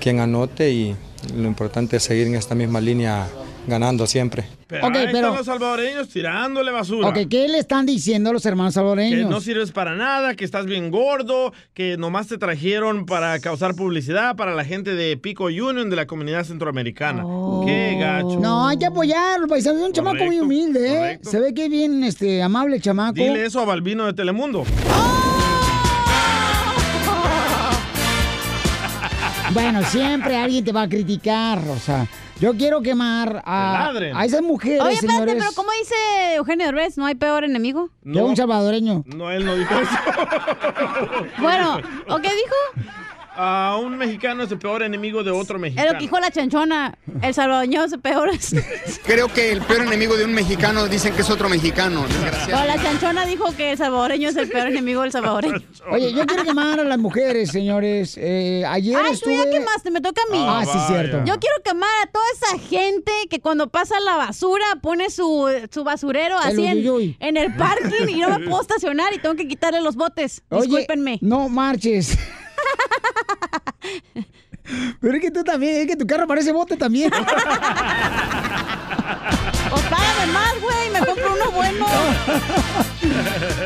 [0.00, 0.96] quien anote y
[1.34, 3.28] lo importante es seguir en esta misma línea
[3.68, 4.44] ganando siempre.
[4.66, 7.08] Pero Ok, ahí pero- están los salvadoreños tirándole basura.
[7.08, 9.30] Ok, ¿qué le están diciendo los hermanos Que salvadoreños?
[9.30, 14.36] no sirves para nada, que estás bien gordo, que nomás te trajeron para causar publicidad
[14.36, 17.22] para la gente de Pico Union de la comunidad centroamericana.
[17.64, 18.40] Qué gacho.
[18.40, 19.78] No, hay que apoyarlo, paisano.
[19.78, 21.18] Es un chamaco muy humilde, ¿eh?
[21.22, 23.14] Se ve que es bien este, amable el chamaco.
[23.14, 24.64] Dile eso a Balbino de Telemundo.
[29.62, 32.06] Bueno, siempre alguien te va a criticar, o sea,
[32.40, 35.34] yo quiero quemar a, a esas mujeres, Oye, espérate, señores.
[35.38, 35.94] pero ¿cómo dice
[36.36, 36.96] Eugenio Derbez?
[36.96, 37.90] ¿No hay peor enemigo?
[38.04, 39.02] Que un salvadoreño.
[39.06, 39.90] No, él no dijo eso.
[41.38, 42.88] Bueno, ¿o qué dijo?
[43.40, 45.92] A un mexicano es el peor enemigo de otro Es mexicano.
[45.92, 46.98] lo que dijo la chanchona.
[47.22, 48.30] El salvadoreño es peor.
[49.06, 52.66] Creo que el peor enemigo de un mexicano dicen que es otro mexicano, desgraciado.
[52.66, 55.54] la chanchona dijo que el salvadoreño es el peor enemigo del salvadoreño.
[55.92, 58.16] Oye, yo quiero quemar a las mujeres, señores.
[58.20, 59.36] Eh, ayer Ay, tú estuve...
[59.36, 60.44] ya quemaste, me toca a mí.
[60.44, 61.18] Ah, sí, cierto.
[61.18, 65.84] Yo quiero quemar a toda esa gente que cuando pasa la basura pone su, su
[65.84, 69.80] basurero El así en el parking y no me puedo estacionar y tengo que quitarle
[69.80, 70.42] los botes.
[70.48, 71.18] Oye, Discúlpenme.
[71.22, 72.18] no marches.
[75.00, 77.10] Pero es que tú también, es que tu carro parece bote también.
[79.70, 81.86] O págame más, güey, me compro uno bueno.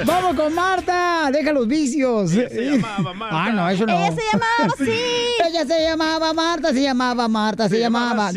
[0.04, 2.30] Vamos con Marta, deja los vicios.
[2.30, 3.44] se llamaba Marta.
[3.44, 3.92] Ah, no, eso no.
[3.92, 5.00] Ella se llamaba así.
[5.48, 8.30] Ella se llamaba Marta, se llamaba Marta, se, llamaba.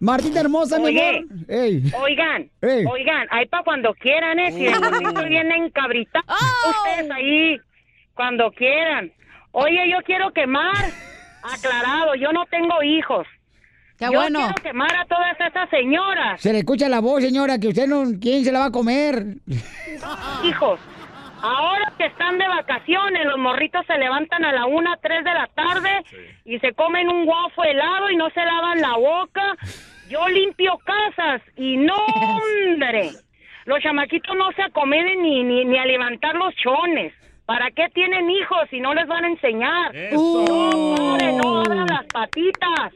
[0.00, 1.24] Martita hermosa, mi Oye, amor.
[1.48, 1.92] Ey.
[2.02, 2.84] Oigan, Ey.
[2.86, 4.50] oigan, ahí para cuando quieran, ¿eh?
[4.50, 6.24] Si el viene encabritado,
[6.68, 7.60] ustedes ahí,
[8.14, 9.12] cuando quieran.
[9.52, 10.74] Oye, yo quiero quemar,
[11.42, 13.26] aclarado, yo no tengo hijos.
[13.98, 14.38] Qué yo bueno.
[14.40, 18.04] quiero quemar a todas esas señoras, Se le escucha la voz, señora, que usted no.
[18.20, 19.36] ¿Quién se la va a comer?
[20.44, 20.80] hijos.
[21.42, 25.48] Ahora que están de vacaciones, los morritos se levantan a la una, tres de la
[25.48, 25.90] tarde
[26.44, 29.56] y se comen un guafo helado y no se lavan la boca.
[30.08, 33.10] Yo limpio casas y no, hombre.
[33.64, 37.12] Los chamaquitos no se acomeden ni, ni, ni a levantar los chones.
[37.46, 39.94] ¿Para qué tienen hijos si no les van a enseñar?
[39.94, 40.44] Eso.
[40.48, 42.92] No, pobre, no abran las patitas.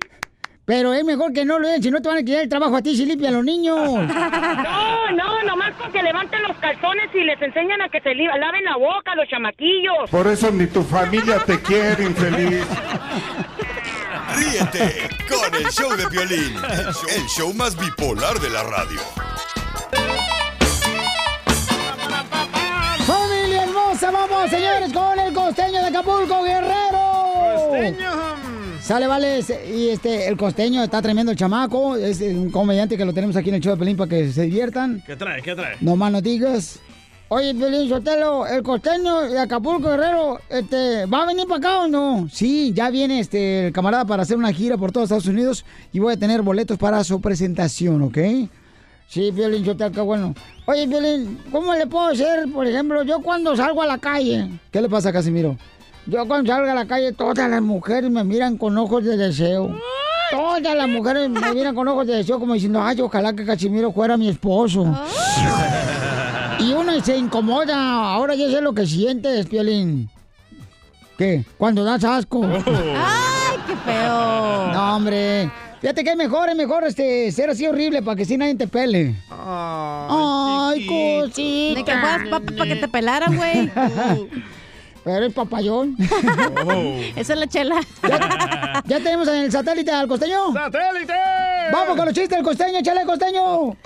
[0.64, 2.76] Pero es mejor que no lo den, si no te van a quitar el trabajo
[2.76, 3.78] a ti si limpian los niños.
[4.66, 8.64] No, no, nomás con que levanten los calzones y les enseñan a que se laven
[8.64, 10.10] la boca los chamaquillos.
[10.10, 12.66] Por eso ni tu familia te quiere, infeliz.
[14.34, 16.56] Ríete con el show de violín,
[17.14, 19.00] el show más bipolar de la radio.
[23.96, 24.10] ¡Familia hermosa!
[24.10, 27.68] ¡Vamos, señores, con el costeño de Acapulco, Guerrero!
[27.70, 28.10] ¡Costeño!
[28.80, 29.40] Sale, vale,
[29.74, 33.48] y este, el costeño está tremendo el chamaco, es un comediante que lo tenemos aquí
[33.48, 35.02] en el show de Pelín para que se diviertan.
[35.04, 35.42] ¿Qué trae?
[35.42, 35.76] ¿Qué trae?
[35.80, 36.78] No más no digas.
[37.28, 41.88] Oye, Pelín Sotelo, el costeño de Acapulco, Guerrero, este, ¿va a venir para acá o
[41.88, 42.28] no?
[42.30, 45.98] Sí, ya viene este, el camarada para hacer una gira por todos Estados Unidos y
[45.98, 48.18] voy a tener boletos para su presentación, ¿ok?
[49.08, 50.34] Sí, Violín, Sotelo, qué bueno.
[50.66, 54.50] Oye, Violín, ¿cómo le puedo hacer, por ejemplo, yo cuando salgo a la calle?
[54.70, 55.56] ¿Qué le pasa, Casimiro?
[56.06, 59.78] Yo cuando salgo a la calle, todas las mujeres me miran con ojos de deseo.
[60.30, 63.92] Todas las mujeres me miran con ojos de deseo como diciendo, ay, ojalá que Casimiro
[63.92, 64.84] fuera mi esposo.
[66.58, 68.12] Y uno se incomoda.
[68.12, 70.10] Ahora ya sé lo que sientes, Piolín.
[71.16, 71.44] ¿Qué?
[71.56, 72.44] Cuando das asco.
[72.44, 74.72] ¡Ay, qué feo!
[74.72, 75.50] No, hombre.
[75.86, 78.66] Fíjate que es mejor, es mejor este, ser así horrible para que si nadie te
[78.66, 79.14] pele.
[79.30, 81.78] Ay, cosita.
[81.78, 83.70] Ni que fueras papa para que te pelaran, güey.
[85.04, 85.96] Pero es papayón.
[87.14, 87.80] Esa es la chela.
[88.86, 90.52] Ya tenemos en el satélite al costeño.
[90.52, 91.14] ¡Satélite!
[91.70, 93.76] Vamos con los chistes del costeño, chale costeño.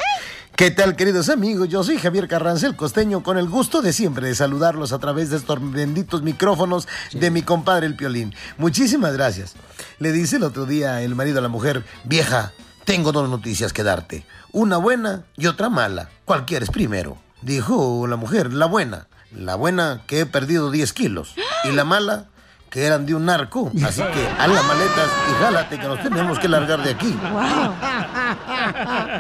[0.61, 1.71] ¿Qué tal, queridos amigos?
[1.71, 5.31] Yo soy Javier Carranza, el costeño, con el gusto de siempre de saludarlos a través
[5.31, 8.35] de estos benditos micrófonos de mi compadre el Piolín.
[8.59, 9.55] Muchísimas gracias.
[10.01, 12.53] Le dice el otro día el marido a la mujer, vieja,
[12.85, 14.27] tengo dos noticias que darte.
[14.53, 16.11] Una buena y otra mala.
[16.27, 17.17] ¿Cuál quieres primero?
[17.41, 19.07] Dijo la mujer, la buena.
[19.33, 21.37] La buena que he perdido 10 kilos.
[21.65, 22.27] Y la mala
[22.69, 23.71] que eran de un narco.
[23.85, 27.17] Así que haz las maletas y jálate que nos tenemos que largar de aquí.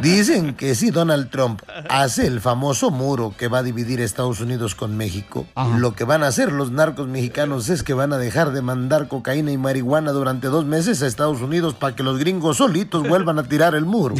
[0.02, 4.74] Dicen que si Donald Trump hace el famoso muro que va a dividir Estados Unidos
[4.74, 5.46] con México,
[5.78, 9.08] lo que van a hacer los narcos mexicanos es que van a dejar de mandar
[9.08, 13.38] cocaína y marihuana durante dos meses a Estados Unidos para que los gringos solitos vuelvan
[13.38, 14.14] a tirar el muro.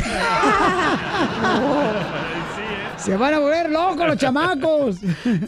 [2.96, 4.96] Se van a volver locos los chamacos.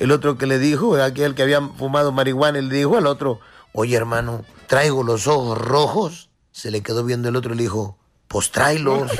[0.01, 3.41] El otro que le dijo, aquel que había fumado marihuana, le dijo al otro,
[3.73, 6.31] oye hermano, traigo los ojos rojos.
[6.51, 9.11] Se le quedó viendo el otro y le dijo, pues tráelos.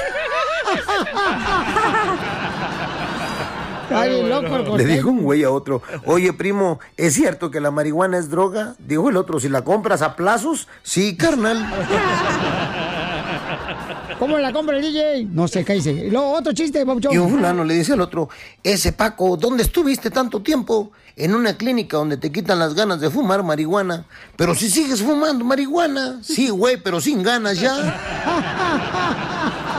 [3.93, 8.31] Loco Le dijo un güey a otro, oye primo, ¿es cierto que la marihuana es
[8.31, 8.75] droga?
[8.79, 11.67] Dijo el otro, si la compras a plazos, sí, carnal.
[14.19, 15.25] ¿Cómo la compra el DJ?
[15.33, 15.91] No sé, ¿qué dice?
[15.91, 17.13] Y luego otro chiste, Papuchón.
[17.13, 18.29] Y un fulano le dice al otro,
[18.63, 20.93] ese Paco, ¿dónde estuviste tanto tiempo?
[21.17, 24.07] En una clínica donde te quitan las ganas de fumar marihuana.
[24.37, 26.21] Pero si sigues fumando marihuana.
[26.23, 27.75] Sí, güey, pero sin ganas ya.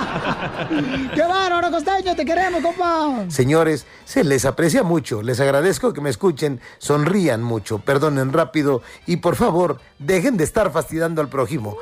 [1.14, 2.16] ¡Qué bárbaro, costeño!
[2.16, 3.26] ¡Te queremos, compa!
[3.30, 5.22] Señores, se les aprecia mucho.
[5.22, 10.72] Les agradezco que me escuchen, sonrían mucho, perdonen rápido y por favor, dejen de estar
[10.72, 11.78] fastidiando al prójimo.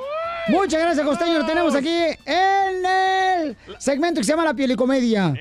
[0.48, 1.40] Muchas gracias, costeño.
[1.40, 5.34] Lo tenemos aquí en el segmento que se llama La Piel y Comedia.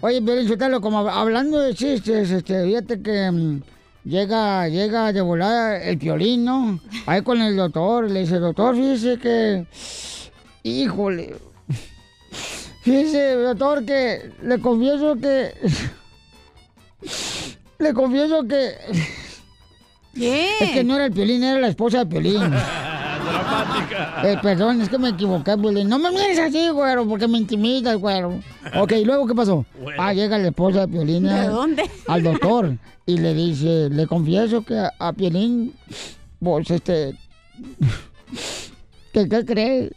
[0.00, 3.62] Oye, Piolín Sotelo, como hablando de chistes, este, fíjate que mm,
[4.04, 6.80] llega, llega de volada el piolín, ¿no?
[7.06, 9.66] Ahí con el doctor, le dice, doctor, fíjese que...
[10.62, 11.36] Híjole.
[12.86, 15.52] Fíjese, doctor, que le confieso que...
[17.80, 18.74] Le confieso que...
[20.14, 20.48] ¿Qué?
[20.60, 22.40] Es que no era el piolín, era la esposa de piolín.
[23.26, 24.22] Dramática.
[24.24, 25.88] Eh, perdón, es que me equivoqué, Piolín.
[25.88, 28.40] No me mires así, güero, porque me intimidas, güero.
[28.78, 29.66] Ok, ¿y luego qué pasó?
[29.98, 31.24] Ah, llega la esposa de Piolín.
[31.24, 31.90] ¿De al- dónde?
[32.06, 32.78] Al doctor.
[33.04, 35.74] Y le dice, le confieso que a, a Piolín,
[36.38, 37.16] pues, este...
[39.12, 39.90] ¿Qué, qué crees?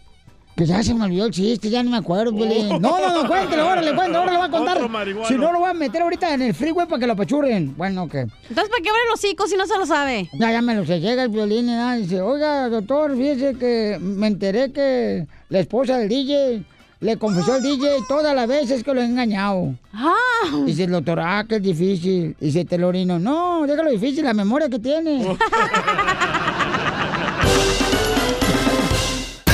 [0.59, 2.67] Que ya se me olvidó el chiste, ya no me acuerdo, Piolín.
[2.67, 5.25] No, no, no, cuéntelo, órale, cuéntelo, ahora le voy a contar.
[5.25, 7.77] Si no, lo voy a meter ahorita en el freeway para que lo apachurren.
[7.77, 8.15] Bueno, ok.
[8.15, 10.29] Entonces, ¿para qué abre los hocico si no se lo sabe?
[10.37, 10.99] Ya, ya me lo sé.
[10.99, 15.97] Llega el violín y nada, dice, oiga, doctor, fíjese que me enteré que la esposa
[15.97, 16.65] del DJ
[16.99, 19.75] le confesó al DJ todas las veces que lo he engañado.
[20.65, 22.35] Dice el doctor, ah, que es difícil.
[22.37, 25.25] Dice Telorino, no, déjalo difícil, la memoria que tiene.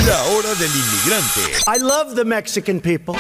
[0.08, 1.42] La hora del inmigrante.
[1.66, 3.16] I love the Mexican people.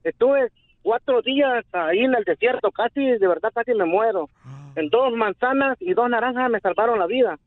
[0.05, 0.47] Estuve
[0.82, 4.29] cuatro días ahí en el desierto, casi, de verdad, casi me muero.
[4.77, 7.38] En dos manzanas y dos naranjas me salvaron la vida.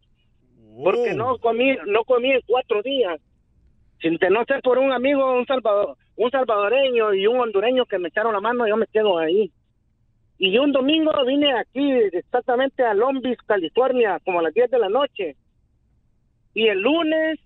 [0.85, 3.19] Porque no comí, no comí en cuatro días.
[4.03, 7.99] Sin de no ser por un amigo, un salvador, un salvadoreño y un hondureño que
[7.99, 9.51] me echaron la mano, yo me quedo ahí.
[10.39, 14.79] Y un domingo vine aquí, exactamente a Long Beach, California, como a las 10 de
[14.79, 15.37] la noche.
[16.55, 17.39] Y el lunes,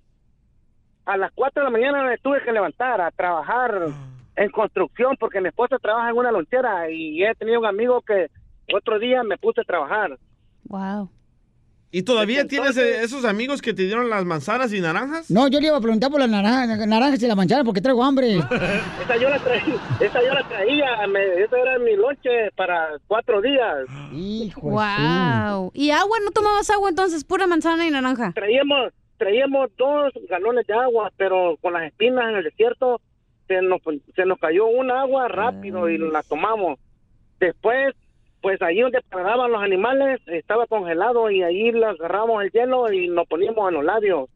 [1.05, 3.89] a las 4 de la mañana, me tuve que levantar a trabajar
[4.37, 8.29] en construcción, porque mi esposa trabaja en una lonchera y he tenido un amigo que
[8.75, 10.19] otro día me puse a trabajar.
[10.64, 11.11] Wow.
[11.91, 15.30] ¿Y todavía tienes eh, esos amigos que te dieron las manzanas y naranjas?
[15.30, 18.05] No, yo le iba a preguntar por las naranjas, naranjas y la manchana porque traigo
[18.05, 18.36] hambre.
[19.03, 23.41] Esa yo la traía, esa yo la traía, me, esa era mi lonche para cuatro
[23.41, 23.86] días.
[24.12, 25.70] Hijo Wow.
[25.72, 26.18] ¿Y agua?
[26.22, 27.24] ¿No tomabas agua entonces?
[27.24, 28.32] Pura manzana y naranja.
[28.34, 33.01] Traíamos, traíamos dos galones de agua, pero con las espinas en el desierto
[33.47, 33.80] se nos,
[34.14, 36.78] se nos cayó un agua rápido y la tomamos.
[37.41, 37.95] Después,
[38.41, 43.09] pues ahí donde paraban los animales estaba congelado y ahí le agarramos el hielo y
[43.09, 44.28] nos poníamos en los labios.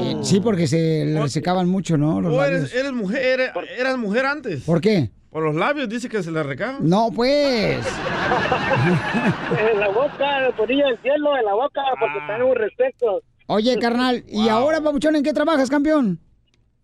[0.00, 2.20] Eh, sí, porque se le resecaban mucho, ¿no?
[2.20, 2.60] Los ¿O labios.
[2.60, 4.64] eres, eres mujer, eres, eras mujer antes?
[4.64, 5.10] ¿Por qué?
[5.30, 6.88] Por los labios dice que se le recaban.
[6.88, 7.86] No, pues.
[9.72, 13.22] en la boca, me ponía el hielo en la boca porque tenía un respeto.
[13.46, 16.18] Oye, carnal, ¿y ahora, papuchón, en qué trabajas, campeón?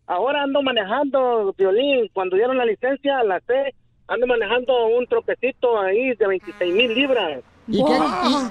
[0.06, 2.08] Ahora ando manejando violín.
[2.12, 3.74] Cuando dieron la licencia, la sé,
[4.08, 7.40] ando manejando un tropecito ahí de 26 mil libras.
[7.66, 7.98] ¿Y, qué,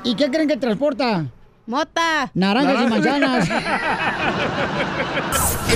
[0.06, 1.26] y- y qué creen que transporta?
[1.66, 2.30] Mota.
[2.34, 3.50] Naranjas y manzanas.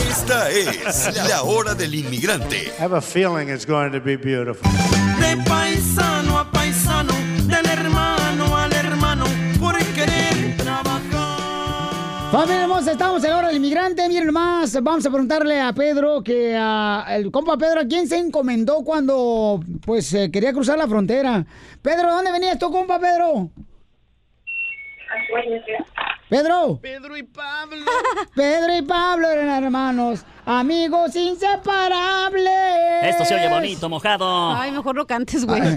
[0.10, 2.74] Esta es la hora del inmigrante.
[2.78, 4.70] I have a feeling it's going to be beautiful.
[5.20, 7.14] De paisano a paisano,
[12.38, 14.08] Familia hermosa, estamos en la hora del inmigrante.
[14.08, 18.16] Miren más, vamos a preguntarle a Pedro que a el compa Pedro, ¿a quién se
[18.16, 21.44] encomendó cuando pues eh, quería cruzar la frontera?
[21.82, 23.50] Pedro, ¿dónde venías tú, compa Pedro?
[26.30, 26.80] Pedro.
[26.80, 27.86] Pedro y Pablo.
[28.36, 33.04] Pedro y Pablo eran hermanos, amigos inseparables.
[33.04, 34.56] Esto se oye bonito, mojado.
[34.56, 35.62] Ay, mejor no cantes, güey.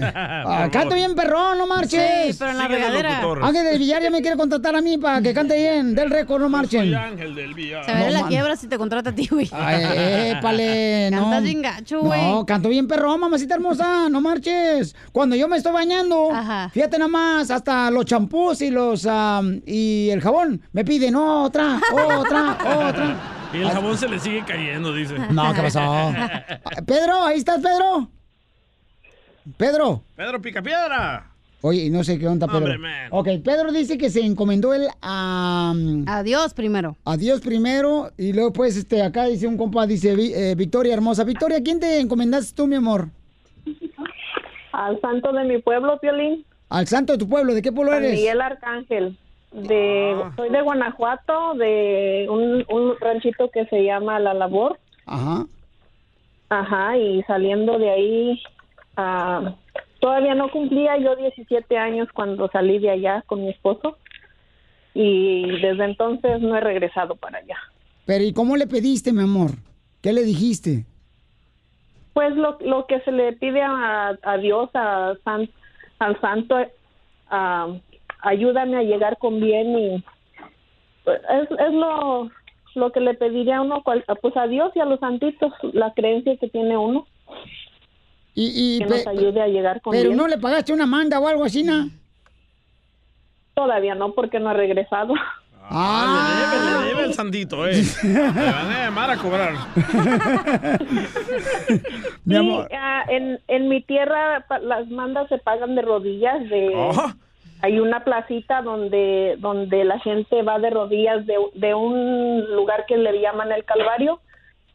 [0.53, 2.31] Ah, canto bien perrón, no marches.
[2.33, 3.21] Sí, pero en la regadera.
[3.41, 5.93] Ángel del Villar ya me quiere contratar a mí para que cante bien.
[5.95, 6.93] Del récord, no marchen.
[6.93, 7.85] Ángel del Villar.
[7.85, 8.29] Se verá No, la man.
[8.29, 9.49] quiebra si te contrata a ti, güey.
[9.51, 11.21] Ay, épale, no.
[11.23, 12.21] Cantas bien gacho, güey.
[12.21, 14.95] No, canto bien perrón, mamacita hermosa, no marches.
[15.11, 16.29] Cuando yo me estoy bañando,
[16.71, 19.07] fíjate nada más, hasta los champús y los
[19.65, 22.57] y el jabón me piden otra, otra,
[22.87, 23.17] otra.
[23.53, 25.15] Y el jabón se le sigue cayendo, dice.
[25.31, 25.79] No, ¿qué pasó?
[25.81, 26.43] Ah,
[26.85, 28.07] Pedro, ahí estás, Pedro.
[29.57, 30.03] Pedro.
[30.15, 31.27] Pedro Picapiedra.
[31.63, 32.59] Oye, no sé qué onda, Pedro.
[32.59, 33.07] Hombre, man.
[33.11, 35.73] Ok, Pedro dice que se encomendó él a...
[36.07, 36.97] A Dios primero.
[37.05, 41.23] A Dios primero y luego pues este acá dice un compa, dice eh, Victoria hermosa.
[41.23, 43.09] Victoria, ¿a quién te encomendaste tú, mi amor?
[44.71, 46.45] Al santo de mi pueblo, Piolín.
[46.69, 48.15] Al santo de tu pueblo, ¿de qué pueblo San eres?
[48.19, 49.19] Miguel Arcángel.
[49.51, 54.79] De, Soy de Guanajuato, de un, un ranchito que se llama La Labor.
[55.05, 55.45] Ajá.
[56.49, 58.43] Ajá, y saliendo de ahí,
[58.97, 59.53] ah,
[59.99, 63.97] todavía no cumplía yo 17 años cuando salí de allá con mi esposo.
[64.93, 67.55] Y desde entonces no he regresado para allá.
[68.05, 69.51] Pero ¿y cómo le pediste, mi amor?
[70.01, 70.85] ¿Qué le dijiste?
[72.13, 75.49] Pues lo, lo que se le pide a, a Dios, a san-
[75.99, 76.57] al santo,
[77.29, 77.67] ah,
[78.21, 80.03] ayúdame a llegar con bien y
[81.03, 82.29] pues, es, es lo,
[82.75, 85.93] lo que le pediría a uno, cual- pues a Dios y a los santitos, la
[85.93, 87.05] creencia que tiene uno.
[88.33, 90.17] Y, y que pe- nos ayude a llegar con Pero bien.
[90.17, 91.89] no le pagaste una manda o algo así, ¿no?
[93.53, 95.13] Todavía no, porque no ha regresado.
[95.73, 97.81] Ah, le debe, le debe el santito, eh.
[98.03, 99.53] Le van a llamar a cobrar.
[102.25, 102.67] Mi Sí, amor.
[102.73, 106.39] ah, en, en mi tierra pa- las mandas se pagan de rodillas.
[106.49, 107.13] De, Oh.
[107.63, 112.97] Hay una placita donde donde la gente va de rodillas de, de un lugar que
[112.97, 114.19] le llaman el Calvario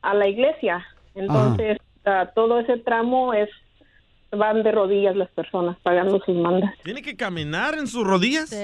[0.02, 0.86] a la iglesia.
[1.14, 3.48] Entonces, ah, todo ese tramo es
[4.30, 6.74] van de rodillas las personas pagando sus mandas.
[6.84, 8.54] ¿Tiene que caminar en sus rodillas?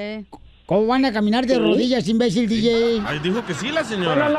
[0.66, 1.60] ¿Cómo van a caminar de Sí.
[1.60, 3.02] rodillas, imbécil DJ?
[3.06, 4.30] Ay, dijo que sí la señora.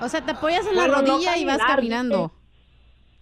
[0.00, 2.32] O sea, te apoyas en la rodilla y vas caminando.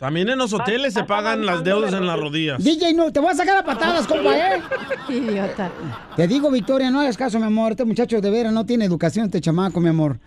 [0.01, 2.65] También en los hoteles se pagan las deudas en las rodillas.
[2.65, 4.63] DJ, no, te voy a sacar a patadas, compa, ¿eh?
[5.11, 5.71] Idiota.
[6.17, 7.73] Te digo, Victoria, no hagas caso, mi amor.
[7.73, 10.19] Este muchacho de veras no tiene educación, este chamaco, mi amor.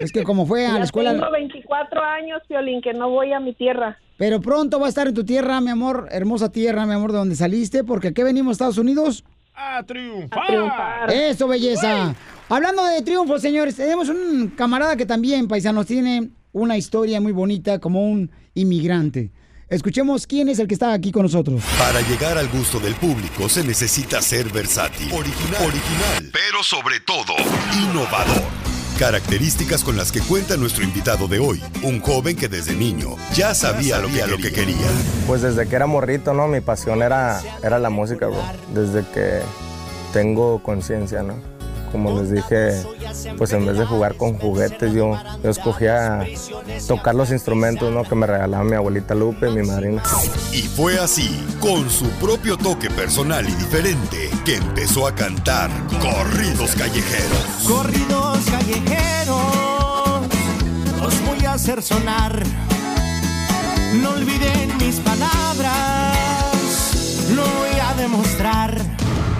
[0.00, 1.12] Es que como fue a Ya la escuela...
[1.12, 3.98] Tengo 24 años, Violín, que no voy a mi tierra.
[4.18, 7.18] Pero pronto va a estar en tu tierra, mi amor, hermosa tierra, mi amor, de
[7.18, 9.24] donde saliste, porque aquí venimos, Estados Unidos.
[9.54, 11.08] A triunfar.
[11.12, 12.16] Eso, belleza.
[12.48, 17.78] Hablando de triunfo, señores, tenemos un camarada que también, paisanos, tiene una historia muy bonita
[17.78, 19.30] como un inmigrante.
[19.68, 21.62] Escuchemos quién es el que está aquí con nosotros.
[21.78, 27.34] Para llegar al gusto del público se necesita ser versátil, original, original, pero sobre todo
[27.80, 28.42] innovador.
[28.98, 33.54] Características con las que cuenta nuestro invitado de hoy, un joven que desde niño ya
[33.54, 34.88] sabía, lo, que, lo que quería.
[35.26, 36.48] Pues desde que era morrito, ¿no?
[36.48, 38.42] Mi pasión era, era la música, bro.
[38.74, 39.40] Desde que
[40.12, 41.59] tengo conciencia, ¿no?
[41.92, 42.82] Como les dije,
[43.36, 46.24] pues en vez de jugar con juguetes, yo, yo escogía
[46.86, 48.04] tocar los instrumentos, ¿no?
[48.04, 50.02] Que me regalaba mi abuelita Lupe y mi madrina.
[50.52, 55.70] Y fue así, con su propio toque personal y diferente, que empezó a cantar
[56.00, 57.44] corridos callejeros.
[57.66, 60.26] Corridos callejeros,
[61.00, 62.42] los voy a hacer sonar.
[64.00, 66.16] No olviden mis palabras,
[67.34, 68.80] lo voy a demostrar.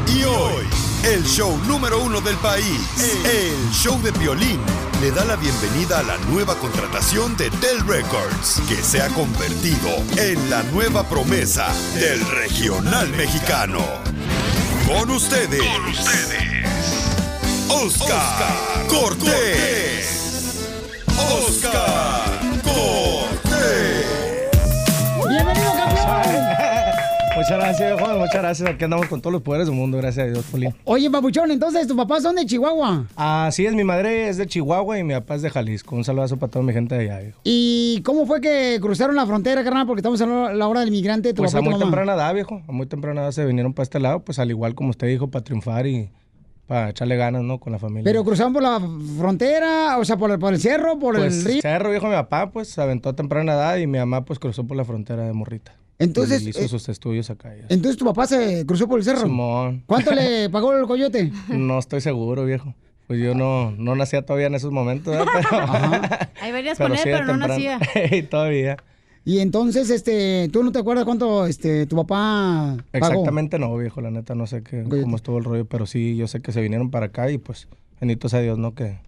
[0.08, 0.64] Y hoy,
[1.04, 2.80] el show número uno del país,
[3.24, 4.60] el show de violín,
[5.00, 9.88] le da la bienvenida a la nueva contratación de Del Records, que se ha convertido
[10.16, 13.82] en la nueva promesa del regional mexicano.
[14.86, 15.62] Con ustedes,
[17.68, 20.58] Oscar, Cortés.
[21.16, 23.99] Oscar Cortés.
[27.40, 28.18] Muchas gracias, Juan.
[28.18, 28.68] Muchas gracias.
[28.68, 30.74] Aquí andamos con todos los poderes del mundo, gracias a Dios, Polín.
[30.84, 33.06] Oye, papuchón, entonces tus papás son de Chihuahua.
[33.16, 35.96] Así es, mi madre es de Chihuahua y mi papá es de Jalisco.
[35.96, 37.40] Un saludazo para toda mi gente de allá, viejo.
[37.44, 39.86] ¿Y cómo fue que cruzaron la frontera, carnal?
[39.86, 41.32] Porque estamos en la hora del migrante.
[41.32, 41.84] Tu Pues papá a tu muy mamá.
[41.86, 42.60] temprana edad, viejo.
[42.68, 45.28] A muy temprana edad se vinieron para este lado, pues al igual como usted dijo,
[45.28, 46.10] para triunfar y
[46.66, 47.58] para echarle ganas, ¿no?
[47.58, 48.04] Con la familia.
[48.04, 48.78] Pero cruzaron por la
[49.18, 51.62] frontera, o sea, por el, por el cerro, por pues, el río.
[51.62, 54.64] cerro, viejo, mi papá, pues, se aventó a temprana edad y mi mamá, pues, cruzó
[54.64, 55.72] por la frontera de Morrita.
[56.00, 57.54] Entonces, Y hizo eh, sus estudios acá.
[57.68, 59.20] Entonces tu papá se cruzó por el cerro.
[59.20, 59.84] Simón.
[59.86, 61.30] ¿Cuánto le pagó el coyote?
[61.48, 62.74] No estoy seguro, viejo.
[63.06, 65.26] Pues yo no, no nacía todavía en esos momentos, ¿verdad?
[65.50, 67.78] Pero, Ahí venías con él, sí pero no nacía.
[68.30, 68.76] Todavía.
[69.24, 73.06] Y entonces, este, ¿tú no te acuerdas cuánto este, tu papá pagó?
[73.06, 76.26] Exactamente no, viejo, la neta, no sé qué, cómo estuvo el rollo, pero sí, yo
[76.28, 77.68] sé que se vinieron para acá y pues,
[78.00, 78.74] bendito sea Dios, ¿no?
[78.74, 78.98] Que,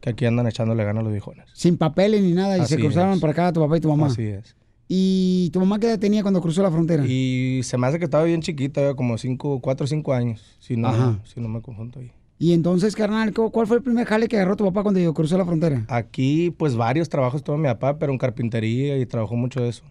[0.00, 1.46] que aquí andan echándole ganas los viejones.
[1.54, 3.20] Sin papeles ni nada, y se cruzaron es.
[3.20, 4.08] para acá tu papá y tu mamá.
[4.08, 4.56] Así es.
[4.88, 7.04] ¿Y tu mamá qué edad tenía cuando cruzó la frontera?
[7.06, 10.76] Y se me hace que estaba bien chiquita, como cinco, cuatro o cinco años, si
[10.76, 11.20] no, Ajá.
[11.24, 12.10] si no me confundo ahí.
[12.38, 15.38] Y entonces, carnal, ¿cu- ¿cuál fue el primer jale que agarró tu papá cuando cruzó
[15.38, 15.84] la frontera?
[15.88, 19.84] Aquí, pues varios trabajos tuvo mi papá, pero en carpintería y trabajó mucho de eso.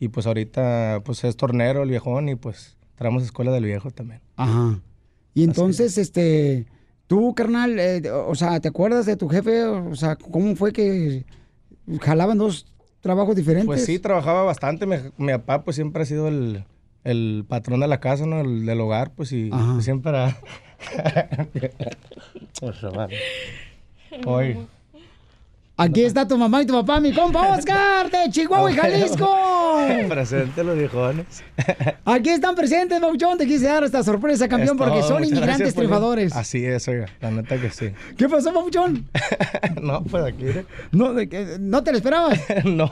[0.00, 4.20] Y pues ahorita, pues es tornero el viejón y pues traemos escuela del viejo también.
[4.36, 4.80] Ajá.
[5.34, 6.66] Y entonces, este,
[7.06, 9.64] tú, carnal, eh, o sea, ¿te acuerdas de tu jefe?
[9.64, 11.26] O sea, ¿cómo fue que
[12.00, 12.66] jalaban dos
[13.00, 13.66] trabajos diferentes?
[13.66, 14.86] Pues sí, trabajaba bastante.
[14.86, 16.64] Mi, mi papá pues siempre ha sido el,
[17.04, 18.40] el patrón de la casa, ¿no?
[18.40, 19.80] El del hogar, pues y Ajá.
[19.80, 20.36] siempre era...
[22.60, 23.10] Por favor.
[24.26, 24.66] Hoy.
[25.82, 29.78] Aquí está tu mamá y tu papá, mi compa Oscar de Chihuahua y Jalisco.
[30.10, 31.42] Presente los viejones.
[32.04, 33.38] Aquí están presentes, Bauchón.
[33.38, 36.36] Te quise dar esta sorpresa, campeón, Es porque son inmigrantes triunfadores.
[36.36, 37.90] Así es, oiga, la neta que sí.
[38.18, 39.08] ¿Qué pasó, Bauchón?
[39.82, 40.44] no, pues aquí.
[40.44, 40.66] mire.
[40.92, 42.38] No, de que- ¿No te lo esperabas?
[42.66, 42.90] no,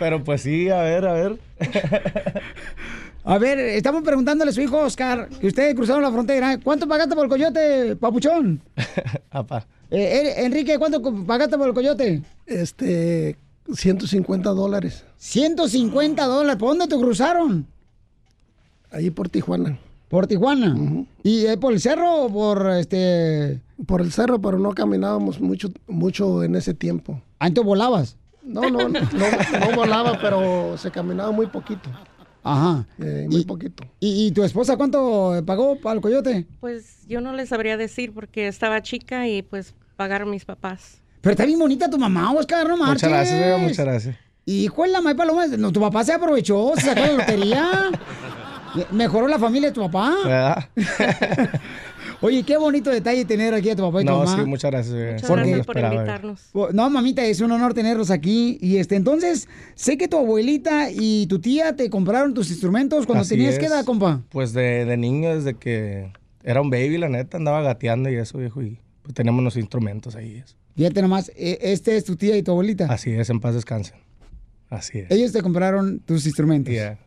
[0.00, 1.38] pero pues sí, a ver, a ver.
[3.24, 6.58] A ver, estamos preguntándole a su hijo Oscar, que ustedes cruzaron la frontera.
[6.58, 8.60] ¿Cuánto pagaste por el coyote, papuchón?
[9.30, 9.64] Papá.
[9.92, 12.22] Eh, eh, Enrique, ¿cuánto pagaste por el coyote?
[12.46, 13.36] Este,
[13.70, 15.04] 150 dólares.
[15.18, 16.56] 150 dólares.
[16.56, 17.66] ¿Por dónde te cruzaron?
[18.90, 19.78] Ahí por Tijuana.
[20.08, 21.06] ¿Por Tijuana?
[21.22, 23.60] ¿Y eh, por el cerro o por este...?
[23.86, 27.20] Por el cerro, pero no caminábamos mucho, mucho en ese tiempo.
[27.38, 28.16] ¿Antes volabas?
[28.42, 31.90] No, no, no, no, no volaba, pero se caminaba muy poquito.
[32.42, 32.86] Ajá.
[32.98, 33.84] Eh, muy poquito.
[34.00, 36.46] ¿Y, y tu esposa cuánto pagó para el coyote?
[36.60, 41.00] Pues yo no les sabría decir porque estaba chica y pues pagaron mis papás.
[41.20, 43.08] Pero está bien bonita tu mamá, Oscar, no marches.
[43.08, 44.16] Muchas gracias, oiga, muchas gracias.
[44.44, 47.70] Hijo de la madre paloma, no, tu papá se aprovechó, se sacó la lotería.
[48.90, 50.14] Mejoró la familia de tu papá.
[50.24, 50.68] ¿Verdad?
[52.20, 54.36] Oye, qué bonito detalle tener aquí a tu papá y tu No, mamá.
[54.36, 54.94] sí, muchas gracias.
[54.94, 56.40] Muchas Sí, gracias por invitarnos.
[56.52, 58.58] Oh, No, mamita, es un honor tenerlos aquí.
[58.60, 63.22] Y este, entonces, sé que tu abuelita y tu tía te compraron tus instrumentos cuando
[63.22, 63.58] Así tenías es.
[63.58, 64.22] que edad, compa.
[64.30, 66.12] Pues de, de niño, desde que
[66.44, 70.16] era un baby, la neta, andaba gateando y eso, viejo, y pues tenemos los instrumentos
[70.16, 70.42] ahí.
[70.76, 72.86] Fíjate nomás, e- este es tu tía y tu abuelita.
[72.86, 73.96] Así es, en paz descansen.
[74.70, 75.10] Así es.
[75.10, 76.72] Ellos te compraron tus instrumentos.
[76.72, 76.98] Yeah.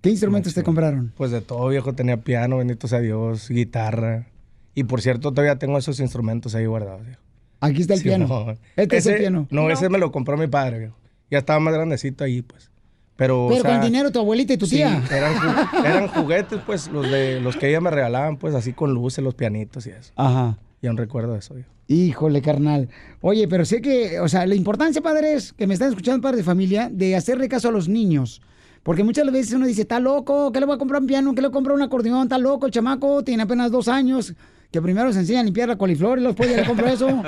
[0.00, 1.12] ¿Qué instrumentos te compraron?
[1.16, 4.28] Pues de todo, viejo, tenía piano, bendito sea Dios, guitarra.
[4.74, 7.20] Y por cierto, todavía tengo esos instrumentos ahí guardados, viejo.
[7.60, 8.54] Aquí está el piano.
[8.76, 9.48] Este es el piano.
[9.50, 10.96] No, ese me lo compró mi padre, viejo.
[11.30, 12.70] Ya estaba más grandecito ahí, pues.
[13.16, 15.02] Pero, o Pero sea, con dinero tu abuelita y tu sí, tía.
[15.10, 18.92] eran, ju- eran juguetes, pues, los de los que ella me regalaban, pues, así con
[18.92, 20.12] luces, los pianitos y eso.
[20.16, 20.58] Ajá.
[20.82, 21.70] Y aún recuerdo de eso, viejo.
[21.86, 22.88] Híjole, carnal.
[23.20, 26.44] Oye, pero sé que, o sea, la importancia, padres, que me están escuchando, padres de
[26.44, 28.40] familia, de hacerle caso a los niños.
[28.82, 31.34] Porque muchas veces uno dice, está loco, ¿qué le voy a comprar un piano?
[31.34, 32.24] ¿Qué le voy a comprar un acordeón?
[32.24, 34.34] Está loco, el chamaco tiene apenas dos años.
[34.74, 37.06] Que primero se enseña a limpiar la coliflor y después ya le compro eso.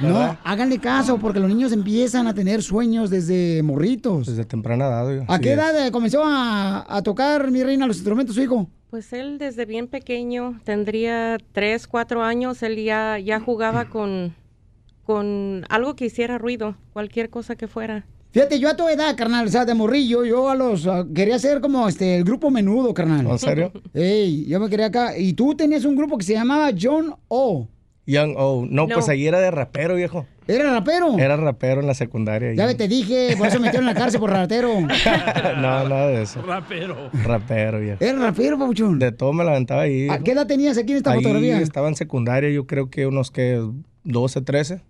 [0.00, 0.38] No, ¿Verdad?
[0.42, 4.26] háganle caso, porque los niños empiezan a tener sueños desde morritos.
[4.26, 5.24] Desde temprana edad.
[5.28, 5.58] ¿A Sí qué es.
[5.58, 8.68] edad eh, comenzó a, a tocar, mi reina, los instrumentos su hijo?
[8.90, 14.34] Pues él desde bien pequeño, tendría tres, cuatro años, él ya, ya jugaba con,
[15.04, 18.06] con algo que hiciera ruido, cualquier cosa que fuera.
[18.30, 20.86] Fíjate, yo a tu edad, carnal, o sea, de morrillo, yo a los...
[20.86, 23.26] ah, quería ser como este, el grupo menudo, carnal.
[23.26, 23.72] ¿En serio?
[23.94, 25.16] Ey, yo me quería acá.
[25.16, 27.68] Y tú tenías un grupo que se llamaba John O.
[28.06, 28.66] Young O.
[28.68, 28.94] No, No.
[28.94, 30.26] pues ahí era de rapero, viejo.
[30.46, 31.18] ¿Era rapero?
[31.18, 32.54] Era rapero en la secundaria.
[32.54, 34.80] Ya te dije, por eso me metieron en la cárcel por ratero.
[34.80, 34.86] no,
[35.88, 36.40] nada de eso.
[36.42, 37.10] Rapero.
[37.12, 38.02] Rapero, viejo.
[38.02, 38.98] ¿Era rapero, papuchón?
[38.98, 40.08] De todo me la aventaba ahí.
[40.08, 41.60] ¿A qué edad tenías aquí en esta Ahí fotografía?
[41.60, 43.62] estaba en secundaria, yo creo que unos que
[44.04, 44.80] 12, 13.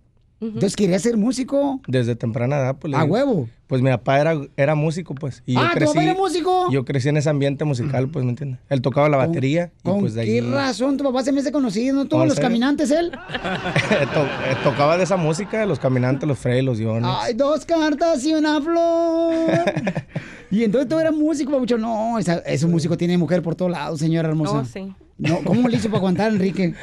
[0.41, 1.81] Entonces quería ser músico.
[1.87, 2.91] Desde temprana edad, pues.
[2.91, 3.49] le A huevo.
[3.67, 5.43] Pues mi papá era, era músico, pues.
[5.45, 6.71] Y yo Ah, ¿tu papá era músico?
[6.71, 8.59] Yo crecí en ese ambiente musical, pues, ¿me entiendes?
[8.69, 11.41] Él tocaba la batería y ¿Con pues de qué ahí razón tu papá se me
[11.41, 11.93] hace conocido?
[11.95, 12.47] ¿No tuvo ¿Oh, en los serio?
[12.49, 13.11] caminantes él?
[14.13, 17.03] To- eh, tocaba de esa música, los caminantes, los freyes, los diones.
[17.13, 19.33] Ay, dos cartas y una flor.
[20.51, 21.81] y entonces tú eras músico, papuchón.
[21.81, 24.59] No, esa- ese músico tiene mujer por todos lados, señora hermosa.
[24.59, 24.93] Oh, sí.
[25.17, 26.73] No, ¿Cómo le hizo para aguantar, Enrique?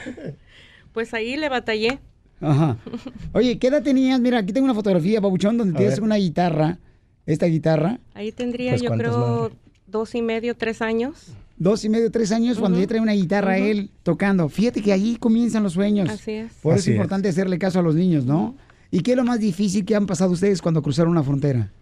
[0.92, 1.98] Pues ahí le batallé.
[2.40, 2.76] Ajá.
[3.32, 4.20] Oye, ¿qué edad tenías?
[4.20, 6.04] Mira, aquí tengo una fotografía, papuchón, donde A tienes ver.
[6.04, 6.78] una guitarra.
[7.26, 7.98] Esta guitarra.
[8.14, 9.54] Ahí tendría Pues, yo ¿cuántos, creo madre?
[9.88, 11.28] dos y medio, tres años.
[11.56, 13.64] dos y medio, tres años, cuando ya trae una guitarra Ujú.
[13.64, 14.48] él tocando.
[14.48, 16.08] Fíjate que ahí comienzan los sueños.
[16.08, 16.52] Así es.
[16.62, 18.54] Por eso Así es importante hacerle caso a los niños, ¿no?
[18.92, 21.72] ¿Y qué es lo más difícil que han pasado ustedes cuando cruzaron una frontera?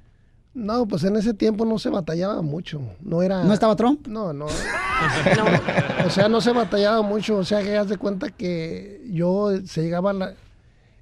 [0.55, 2.81] No, pues en ese tiempo no se batallaba mucho.
[3.03, 3.43] No era.
[3.45, 4.07] ¿No estaba Trump?
[4.07, 4.47] No, no.
[6.07, 7.37] O sea, no se batallaba mucho.
[7.39, 10.35] O sea, que haz de cuenta que yo se llegaba la-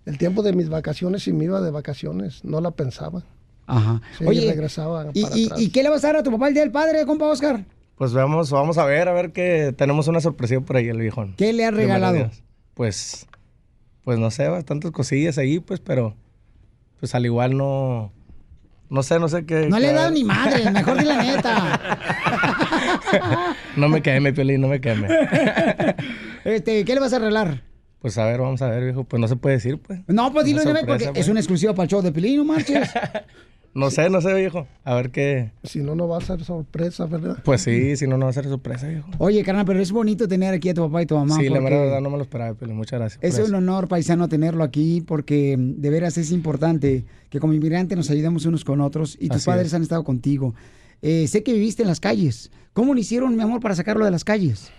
[0.06, 2.44] el tiempo de mis vacaciones y me iba de vacaciones.
[2.44, 3.22] No la pensaba.
[3.66, 4.00] Ajá.
[4.18, 5.60] Sí, Oye, regresaba ¿y, para y- atrás.
[5.60, 7.64] y qué le vas a dar a tu papá el día del padre, compa Oscar?
[7.96, 11.34] Pues vamos, vamos a ver, a ver que tenemos una sorpresa por ahí el viejón.
[11.36, 12.30] ¿Qué le has regalado?
[12.74, 13.26] Pues,
[14.02, 16.16] pues no sé, bastantes cosillas ahí, pues, pero
[16.98, 18.10] pues al igual no,
[18.90, 19.68] no sé, no sé qué.
[19.68, 21.98] No le he dado ni madre, mejor di la neta.
[23.76, 25.06] No me queme, Piolín, no me queme.
[26.44, 27.62] Este, ¿qué le vas a regalar?
[28.02, 30.00] Pues a ver, vamos a ver, viejo, pues no se puede decir, pues.
[30.08, 32.44] No, pues dilo Una de porque es una exclusiva para el show de Pelín, no
[32.44, 32.88] marches.
[33.74, 34.66] No sé, no sé, viejo.
[34.84, 35.50] A ver qué.
[35.64, 37.38] Si no, no va a ser sorpresa, ¿verdad?
[37.42, 39.08] Pues sí, si no, no va a ser sorpresa, viejo.
[39.16, 41.36] Oye, carnal, pero es bonito tener aquí a tu papá y tu mamá.
[41.36, 42.76] sí, la porque verdad no me lo esperaba, Piolín.
[42.76, 43.24] Muchas gracias.
[43.24, 43.48] Es eso.
[43.48, 48.44] un honor, paisano, tenerlo aquí porque de veras es importante que como inmigrante nos ayudemos
[48.44, 49.74] unos con otros y tus Así padres es.
[49.74, 50.54] han estado contigo.
[51.00, 52.50] Eh, sé que viviste en las calles.
[52.74, 54.70] ¿Cómo lo hicieron, mi amor, para sacarlo de las calles?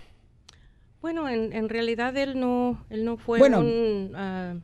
[1.04, 4.54] Bueno, en, en realidad él no, él no fue Bueno, un ah,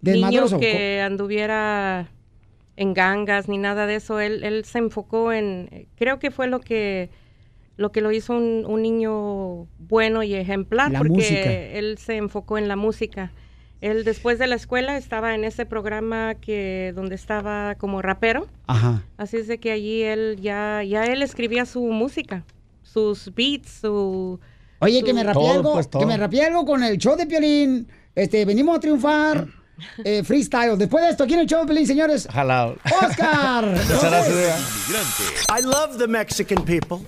[0.00, 2.08] niño que anduviera
[2.76, 4.18] en gangas ni nada de eso.
[4.18, 7.10] Él, él se enfocó en, creo que fue lo que
[7.76, 11.52] lo que lo hizo un, un niño bueno y ejemplar, La porque música.
[11.52, 13.30] él se enfocó en la música.
[13.82, 18.46] Él después de la escuela estaba en ese programa que donde estaba como rapero.
[18.68, 19.02] Ajá.
[19.18, 22.42] Así es de que allí él ya, ya él escribía su música,
[22.82, 24.40] sus beats, su...
[24.80, 27.88] Oye, que me rapié algo, que me rapié algo con el show de Piolín.
[28.14, 29.46] Este, venimos a triunfar.
[30.04, 30.76] eh, freestyle.
[30.76, 32.28] Después de esto, aquí en el show de Piolín, señores.
[32.32, 32.76] Jalado.
[33.02, 33.66] ¡Oscar!
[33.66, 35.46] Muchas gracias.
[35.48, 37.00] I love the Mexican people.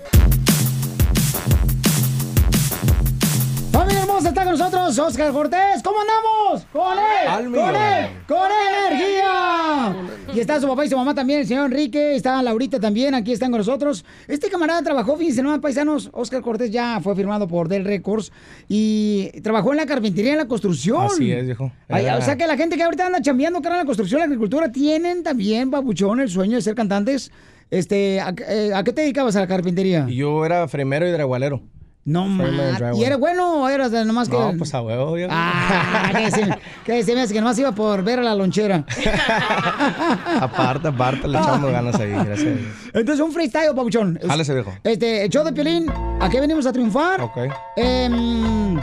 [4.25, 5.83] Está con nosotros Oscar Cortés.
[5.83, 6.67] ¿Cómo andamos?
[6.73, 7.29] ¡Con él!
[7.29, 8.07] Al ¡Con él!
[8.29, 8.51] ¡Con
[8.91, 9.97] energía!
[10.35, 12.15] Y está su papá y su mamá también, el señor Enrique.
[12.15, 14.05] Está Laurita también, aquí están con nosotros.
[14.29, 16.11] Este camarada trabajó, fíjense, ¿no, paisanos?
[16.13, 18.31] Oscar Cortés ya fue firmado por Del Records
[18.69, 21.07] y trabajó en la carpintería, en la construcción.
[21.07, 21.73] Así es, viejo.
[21.89, 24.27] Ay, o sea que la gente que ahorita anda chambeando, cara, en la construcción, la
[24.27, 27.33] agricultura, tienen también, babuchón, el sueño de ser cantantes.
[27.71, 30.07] Este, ¿a, eh, ¿a qué te dedicabas a la carpintería?
[30.09, 31.63] Yo era fremero y dragualero.
[32.05, 32.49] No más.
[32.97, 34.39] ¿Y eres bueno o eras de nomás que.?
[34.39, 35.31] No, pues a huevo, viejo.
[35.33, 38.85] Ah, que se, que se me hace que nomás iba por ver a la lonchera.
[40.41, 42.61] aparte, aparte, le echamos ganas ahí, gracias a Dios.
[42.95, 44.19] Entonces, un freestyle, papuchón.
[44.27, 44.73] Jálese, viejo.
[44.83, 45.87] Este, show de Piolín,
[46.21, 47.21] ¿a qué venimos a triunfar?
[47.21, 47.37] Ok.
[47.77, 48.81] Em,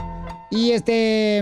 [0.51, 1.39] y este,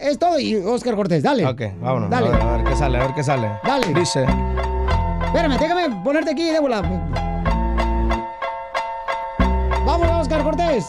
[0.00, 0.40] es todo.
[0.40, 1.46] Y Oscar Cortés, dale.
[1.46, 2.10] Ok, vámonos.
[2.10, 2.28] Dale.
[2.28, 3.50] A ver, a ver qué sale, a ver qué sale.
[3.64, 3.86] Dale.
[3.94, 4.24] Dice.
[5.26, 6.80] Espérame, déjame ponerte aquí, Débora.
[6.80, 7.31] Vámonos,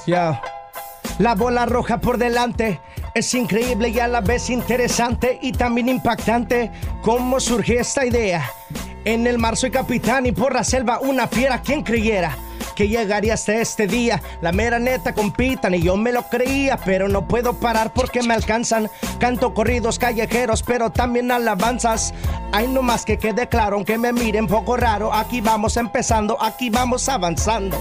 [0.05, 0.41] Ya.
[1.19, 2.79] La bola roja por delante
[3.13, 6.71] es increíble y a la vez interesante y también impactante
[7.01, 8.49] cómo surge esta idea.
[9.05, 12.37] En el mar soy capitán y por la selva una fiera, ¿quién creyera?
[12.75, 17.07] Que llegaría hasta este día, la mera neta compitan y yo me lo creía, pero
[17.07, 18.89] no puedo parar porque me alcanzan.
[19.19, 22.13] Canto corridos callejeros, pero también alabanzas.
[22.51, 25.13] Hay no más que quede claro, aunque me miren poco raro.
[25.13, 27.77] Aquí vamos empezando, aquí vamos avanzando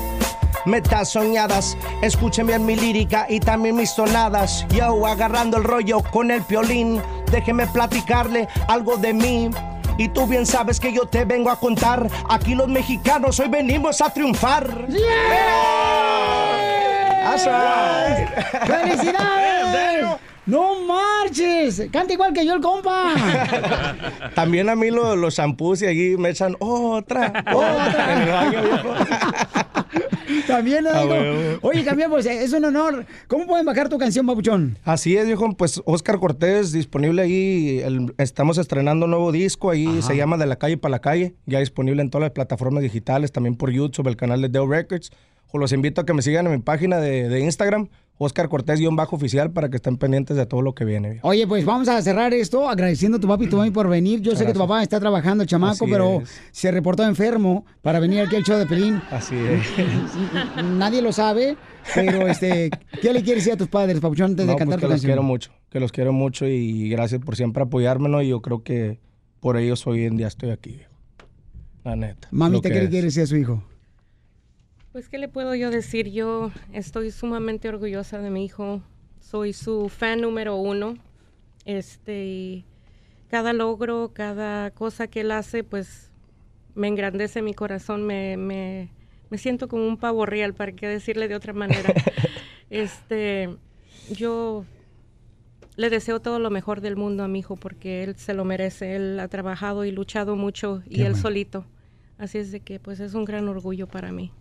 [0.65, 1.77] metas soñadas.
[2.03, 4.67] Escuchen bien mi lírica y también mis tonadas.
[4.69, 7.01] Yo agarrando el rollo con el piolín.
[7.31, 9.51] Déjeme platicarle algo de mí.
[9.99, 12.09] Y tú bien sabes que yo te vengo a contar.
[12.29, 14.67] Aquí los mexicanos hoy venimos a triunfar.
[17.23, 18.29] That's right.
[18.67, 20.07] ¡Felicidades!
[20.47, 21.83] ¡No marches!
[21.93, 23.15] Canta igual que yo el compa.
[24.35, 28.51] También a mí lo- los shampoos y allí me echan otra, otra.
[30.47, 31.15] También, Ah, amigo.
[31.15, 31.59] huevo.
[31.63, 33.05] Oye, también, pues es un honor.
[33.29, 34.79] ¿Cómo pueden bajar tu canción, papuchón?
[34.85, 35.53] Así es, viejo.
[35.57, 37.81] Pues Oscar Cortés disponible ahí.
[37.85, 39.71] el- estamos estrenando un nuevo disco.
[39.71, 41.35] Ahí se llama De la calle para la calle.
[41.47, 45.11] Ya disponible en todas las plataformas digitales, también por YouTube, el canal de Deo Records.
[45.55, 47.89] O los invito a que me sigan en mi página de, de Instagram,
[48.23, 51.11] Oscar Cortés-oficial, para que estén pendientes de todo lo que viene.
[51.13, 51.29] viejo.
[51.29, 54.21] Oye, pues vamos a cerrar esto agradeciendo a tu papi y tu mami por venir.
[54.21, 56.41] Yo sé que tu papá está trabajando, chamaco, Así pero es.
[56.53, 59.01] se reportó enfermo para venir aquí al show de Pelín.
[59.11, 59.67] Así es.
[60.65, 61.57] Nadie lo sabe,
[61.95, 62.71] pero este,
[63.01, 64.89] ¿qué le quieres decir a tus padres, papuchón, antes de No, pues cantar que tu
[64.89, 65.09] los canción?
[65.11, 68.23] quiero mucho, que los quiero mucho y gracias por siempre apoyarme, ¿no?
[68.23, 69.01] Y yo creo que
[69.41, 70.93] por ellos hoy en día estoy aquí, viejo.
[71.85, 72.29] La neta.
[72.31, 72.91] Mamita, lo ¿qué que le es.
[72.91, 73.63] quiere decir a su hijo?
[74.93, 76.11] Pues, ¿qué le puedo yo decir?
[76.11, 78.83] Yo estoy sumamente orgullosa de mi hijo.
[79.21, 80.99] Soy su fan número uno.
[81.65, 82.65] Este, y
[83.31, 86.11] cada logro, cada cosa que él hace, pues
[86.75, 88.91] me engrandece mi corazón, me, me,
[89.31, 91.95] me siento como un pavo real, para qué decirle de otra manera.
[92.69, 93.49] este,
[94.11, 94.67] yo
[95.77, 98.95] le deseo todo lo mejor del mundo a mi hijo porque él se lo merece.
[98.97, 101.65] Él ha trabajado y luchado mucho y Qué él solito.
[102.19, 104.33] Así es de que pues es un gran orgullo para mí.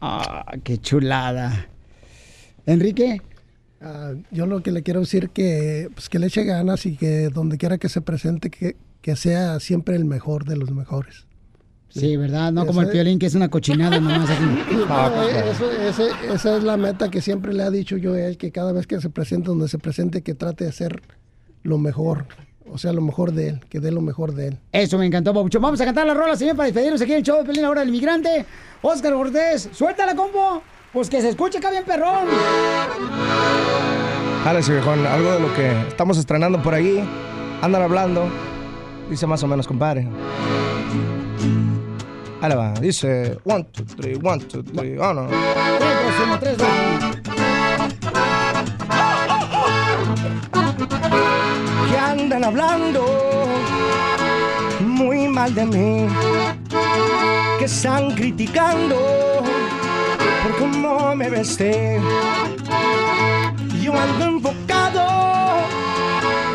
[0.00, 1.66] Ah, qué chulada.
[2.66, 3.20] Enrique.
[3.80, 7.28] Ah, yo lo que le quiero decir que pues que le eche ganas y que
[7.28, 11.26] donde quiera que se presente que, que sea siempre el mejor de los mejores.
[11.90, 12.52] Sí, ¿verdad?
[12.52, 14.44] No como el piolín, que es una cochinada nomás aquí.
[14.88, 18.20] No, eh, eso- ese- esa es la meta que siempre le ha dicho yo a
[18.20, 21.00] él, que cada vez que se presente, donde se presente, que trate de hacer
[21.62, 22.26] lo mejor,
[22.72, 24.58] o sea, lo mejor de él, que dé lo mejor de él.
[24.72, 25.62] Eso me encantó, Pabuchón.
[25.62, 27.70] Vamos a cantar la rola, señor, para despedirnos aquí en el show de Pelín, la
[27.70, 28.44] hora del inmigrante.
[28.82, 30.62] Oscar Cortés, suéltala, combo.
[30.92, 32.26] Pues que se escuche acá bien perrón.
[34.44, 37.06] Dale, sí, viejón, algo de lo que estamos estrenando por ahí.
[37.60, 38.28] Andan hablando.
[39.10, 40.08] Dice más o menos, compadre.
[42.40, 42.72] Ahí va.
[42.74, 44.96] Dice, one, two, three, one, two, three.
[44.98, 45.28] Oh, no.
[45.28, 45.38] 3,
[46.18, 47.27] 2, 1, 3, 2,
[50.88, 53.04] que andan hablando
[54.80, 56.06] muy mal de mí,
[57.58, 58.96] que están criticando
[60.42, 62.00] por cómo me vesté.
[63.80, 65.06] Yo ando enfocado,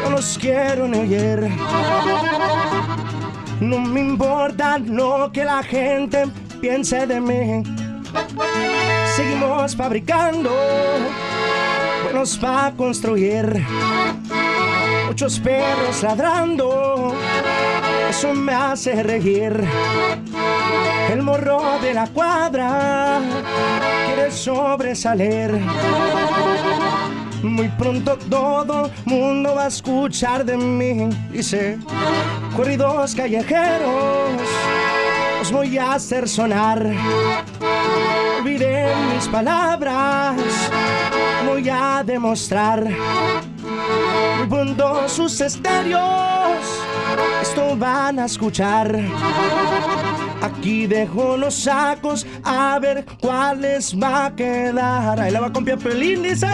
[0.03, 1.49] no los quiero ni oír.
[3.59, 6.25] No me importa lo que la gente
[6.59, 7.63] piense de mí.
[9.15, 10.51] Seguimos fabricando
[12.13, 13.65] buenos para construir.
[15.07, 17.15] Muchos perros ladrando,
[18.09, 19.63] eso me hace reír.
[21.11, 23.19] El morro de la cuadra
[24.05, 25.59] quiere sobresalir.
[27.41, 31.09] Muy pronto todo mundo va a escuchar de mí.
[31.31, 31.79] Dice,
[32.55, 34.41] corridos callejeros,
[35.41, 36.85] os voy a hacer sonar.
[38.39, 40.35] Olviden mis palabras,
[41.53, 42.83] voy a demostrar.
[44.49, 46.01] Pronto sus estéreos
[47.41, 48.99] esto van a escuchar.
[50.41, 55.19] Aquí dejo los sacos a ver cuáles va a quedar.
[55.19, 56.47] Ahí la va con Pelín, dice.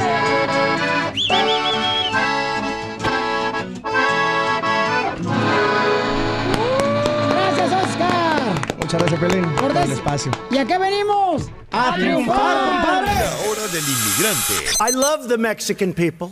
[8.92, 10.32] Muchas gracias, Pelín, por el espacio.
[10.50, 11.44] ¿Y a qué venimos?
[11.72, 13.14] A triunfar, compadre.
[13.14, 14.54] La hora del inmigrante.
[14.80, 16.30] I love the Mexican people.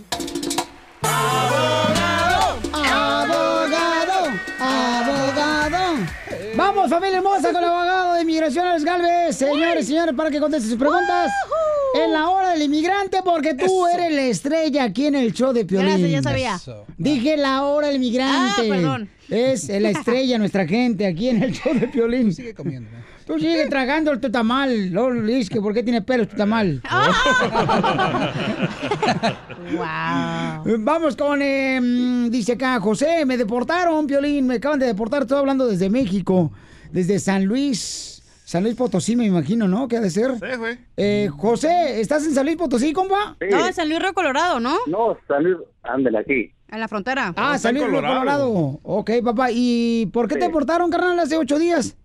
[1.03, 4.31] Abogado, abogado.
[6.55, 9.37] Vamos, familia hermosa, con el abogado de inmigración, Alex Galvez.
[9.37, 11.29] Señores, señores, para que conteste sus preguntas.
[12.03, 15.65] En la hora del inmigrante, porque tú eres la estrella aquí en el show de
[15.65, 15.89] Piolín.
[15.89, 16.55] Gracias, ya sabía.
[16.55, 16.85] Eso.
[16.97, 18.61] Dije la hora del inmigrante.
[18.61, 19.09] Ah, perdón.
[19.29, 22.33] Es la estrella, nuestra gente, aquí en el show de Piolín.
[22.33, 22.89] Sigue comiendo.
[23.27, 24.89] Tú sigue tragando el tu tamal.
[24.89, 26.81] Luego le dices que por qué tiene pelos tu tamal.
[29.73, 30.77] wow.
[30.79, 35.67] Vamos con, eh, dice acá, José, me deportaron, Piolín, me acaban de deportar, estoy hablando
[35.67, 36.53] desde México,
[36.93, 38.16] desde San Luis,
[38.47, 39.89] San Luis Potosí, me imagino, ¿no?
[39.89, 40.31] ¿Qué ha de ser?
[40.35, 40.77] Sí, güey.
[40.95, 43.35] Eh, José, ¿estás en San Luis Potosí, compa?
[43.41, 44.77] No, en San Luis Río Colorado, ¿no?
[44.87, 46.53] No, San Luis, ándale aquí.
[46.71, 47.33] En la frontera.
[47.35, 48.79] Ah, San Luis Río Colorado.
[48.83, 51.97] Ok, papá, ¿y por qué te deportaron, carnal, hace ocho días?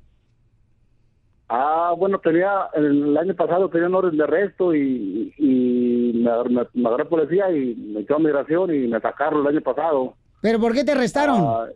[1.48, 6.66] Ah, bueno, tenía, el año pasado tenía un orden de arresto y, y me, me,
[6.74, 10.14] me agarró policía y me echó a migración y me sacaron el año pasado.
[10.40, 11.36] ¿Pero por qué te arrestaron?
[11.40, 11.66] Ah,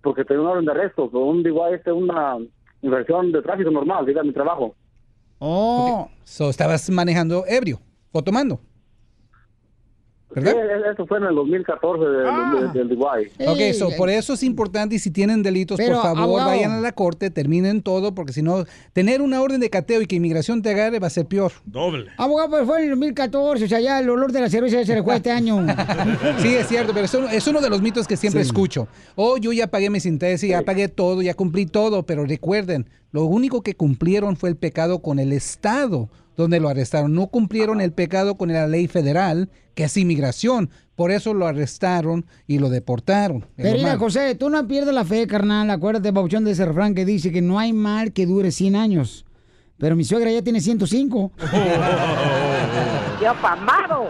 [0.00, 2.38] porque tenía un orden de arresto, un DUI, este, una
[2.82, 4.74] infracción de tráfico normal, diga mi trabajo.
[5.38, 6.08] Oh.
[6.24, 7.80] So, estabas manejando ebrio
[8.12, 8.60] o tomando.
[10.34, 10.52] ¿Verdad?
[10.52, 13.46] Sí, eso fue en el 2014 del, del, del DUI.
[13.46, 16.48] Ok, so, por eso es importante y si tienen delitos, Pero, por favor, abogado.
[16.50, 20.06] vayan a la corte, terminen todo, porque si no, tener una orden de cateo y
[20.06, 21.52] que inmigración te agarre va a ser peor.
[21.64, 22.06] Doble.
[22.16, 24.86] Abogado, pues fue en el 2014, o sea, ya el olor de la cerveza ya
[24.86, 25.66] se le fue este año.
[26.38, 28.88] Sí, es cierto, pero eso es uno de los mitos que siempre escucho.
[29.16, 33.24] Oh, yo ya pagué mis intereses, ya pagué todo, ya cumplí todo, pero recuerden, lo
[33.24, 37.14] único que cumplieron fue el pecado con el Estado donde lo arrestaron.
[37.14, 40.70] No cumplieron el pecado con la ley federal, que es inmigración.
[40.94, 43.46] Por eso lo arrestaron y lo deportaron.
[43.56, 43.96] Pero mira.
[43.96, 45.70] José, tú no pierdes la fe, carnal.
[45.70, 49.24] Acuérdate, Bauchón, de ese refrán que dice que no hay mal que dure 100 años.
[49.78, 51.32] Pero mi suegra ya tiene 105.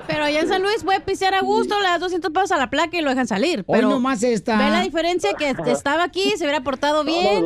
[0.06, 2.70] Pero allá en San Luis puede pisear a gusto, le das 200 pesos a la
[2.70, 3.64] placa y lo dejan salir.
[3.66, 4.56] Hoy Pero nomás esta.
[4.58, 7.44] Ve la diferencia que estaba aquí, se hubiera portado bien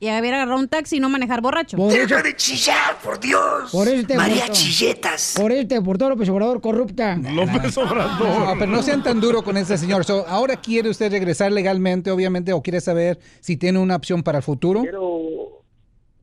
[0.00, 1.76] y hubiera agarrado un taxi y no manejar borracho.
[1.76, 3.70] Por eso- de chillar, por Dios.
[3.70, 4.48] Por eso te María.
[4.50, 5.34] Chilletas.
[5.36, 7.16] Por eso te deportó López Obrador corrupta.
[7.16, 10.04] López No, pero no sean tan duro con este señor.
[10.04, 14.38] So, ahora quiere usted regresar legalmente, obviamente, o quiere saber si tiene una opción para
[14.38, 14.80] el futuro.
[14.82, 15.62] Quiero,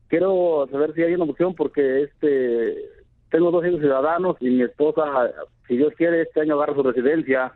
[0.07, 2.94] quiero saber si hay una opción porque este
[3.35, 5.03] tengo dos hijos ciudadanos y mi esposa,
[5.67, 7.51] si Dios quiere, este año agarra su residencia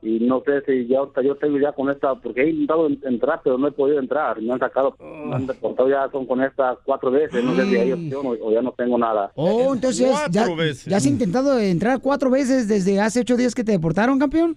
[0.00, 3.40] y no sé si ya yo tengo ya con esta, porque he intentado en- entrar,
[3.42, 4.40] pero no he podido entrar.
[4.40, 7.42] Me han sacado, me han deportado ya son con esta cuatro veces.
[7.42, 9.32] No sé si hay opción o, o ya no tengo nada.
[9.34, 10.46] Oh, entonces ya,
[10.86, 14.56] ya has intentado entrar cuatro veces desde hace ocho días que te deportaron, campeón.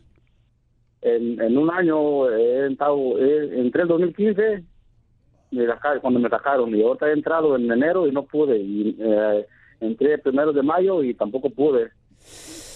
[1.01, 4.64] En, en un año he entrado, he- entré en 2015,
[5.49, 8.57] me sacaron- cuando me sacaron, y ahorita he entrado en enero y no pude.
[8.59, 9.47] Y, eh,
[9.82, 11.90] entré el primero de mayo y tampoco pude.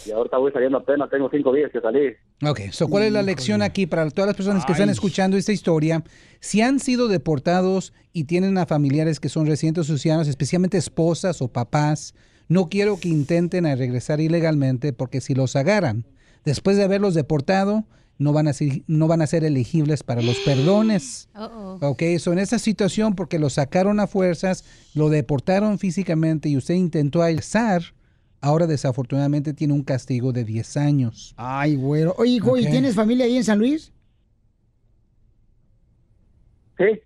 [0.06, 2.14] Y ahorita voy saliendo apenas, tengo cinco días que salí.
[2.44, 5.52] Ok, so, ¿cuál es la lección aquí para todas las personas que están escuchando esta
[5.52, 6.04] historia?
[6.42, 11.48] Si han sido deportados y tienen a familiares que son residentes ciudadanos, especialmente esposas o
[11.48, 12.14] papás,
[12.48, 16.06] no quiero que intenten a regresar ilegalmente porque si los agarran
[16.44, 17.86] después de haberlos deportado,
[18.18, 21.30] no van a ser, no van a ser elegibles para los perdones.
[21.82, 24.64] Ok, so en esa situación, porque lo sacaron a fuerzas,
[24.94, 27.82] lo deportaron físicamente y usted intentó alzar,
[28.42, 31.34] ahora desafortunadamente tiene un castigo de 10 años.
[31.38, 32.16] Ay, güero.
[32.18, 33.92] Oye, hijo, ¿y tienes familia ahí en San Luis?
[36.78, 37.02] Sí.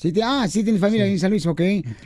[0.00, 1.60] Sí, te- ah, sí tienes familia en San Luis, ok.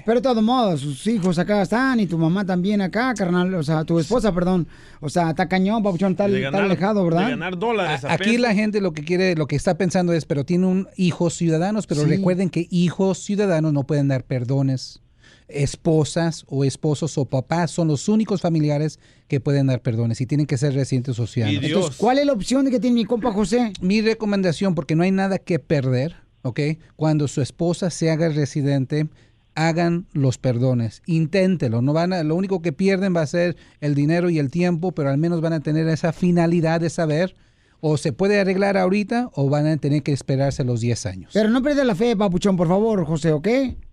[0.07, 3.55] Pero de todos modos, sus hijos acá están y tu mamá también acá, carnal.
[3.55, 4.67] O sea, tu esposa, perdón.
[5.01, 7.37] O sea, está cañón, papuchón, está, está alejado, ¿verdad?
[7.59, 8.03] dólares.
[8.07, 10.89] A- Aquí la gente lo que quiere, lo que está pensando es, pero tiene un
[10.97, 12.09] hijos ciudadanos, pero Sí.
[12.09, 15.01] recuerden que hijos ciudadanos no pueden dar perdones.
[15.49, 20.47] Esposas o esposos o papás son los únicos familiares que pueden dar perdones y tienen
[20.47, 21.61] que ser residentes sociales.
[21.63, 23.75] Entonces, ¿cuál es la opción que tiene mi compa José?
[23.83, 26.61] Mi recomendación, porque no hay nada que perder, ¿ok?
[26.97, 29.09] Cuando su esposa se haga residente,
[29.55, 31.83] hagan los perdones, inténtelo.
[31.83, 34.93] No van a, lo único que pierden va a ser el dinero y el tiempo,
[34.93, 37.35] pero al menos van a tener esa finalidad de saber
[37.81, 41.31] o se puede arreglar ahorita o van a tener que esperarse los 10 años.
[41.35, 43.49] Pero no pierdas la fe, papuchón, por favor, José, ¿ok?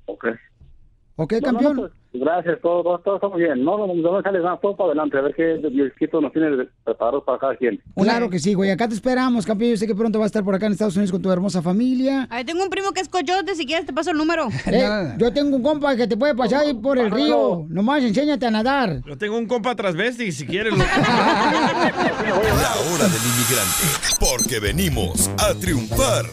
[0.06, 0.26] Ok.
[1.22, 1.76] ¿Ok, No, no, campeón?
[1.76, 3.62] pues, gracias, todo, todo, todo está muy bien.
[3.62, 7.26] No, no, no sale nada, todo para adelante, a ver qué Diosquito nos tiene preparados
[7.26, 7.82] para cada quien.
[7.98, 8.72] Claro que sí, güey.
[8.72, 9.72] Acá te esperamos, campeón.
[9.72, 11.62] Yo sé que pronto vas a estar por acá en Estados Unidos con tu hermosa
[11.62, 12.26] familia.
[12.30, 14.48] Ahí tengo un primo que es coyote, si quieres te paso el número.
[14.72, 17.66] Eh, yo tengo un compa que te puede pasar ahí por el río.
[17.68, 19.02] Nomás enséñate a nadar.
[19.06, 20.72] Yo tengo un compa transvesti, si quieres.
[20.72, 20.78] Lo...
[20.84, 23.88] La hora del inmigrante,
[24.20, 26.26] porque venimos a triunfar.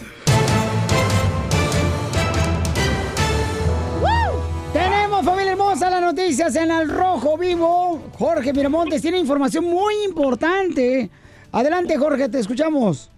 [5.26, 8.00] Familia hermosa, las noticias en el Rojo Vivo.
[8.16, 11.10] Jorge Miramontes tiene información muy importante.
[11.50, 13.10] Adelante, Jorge, te escuchamos.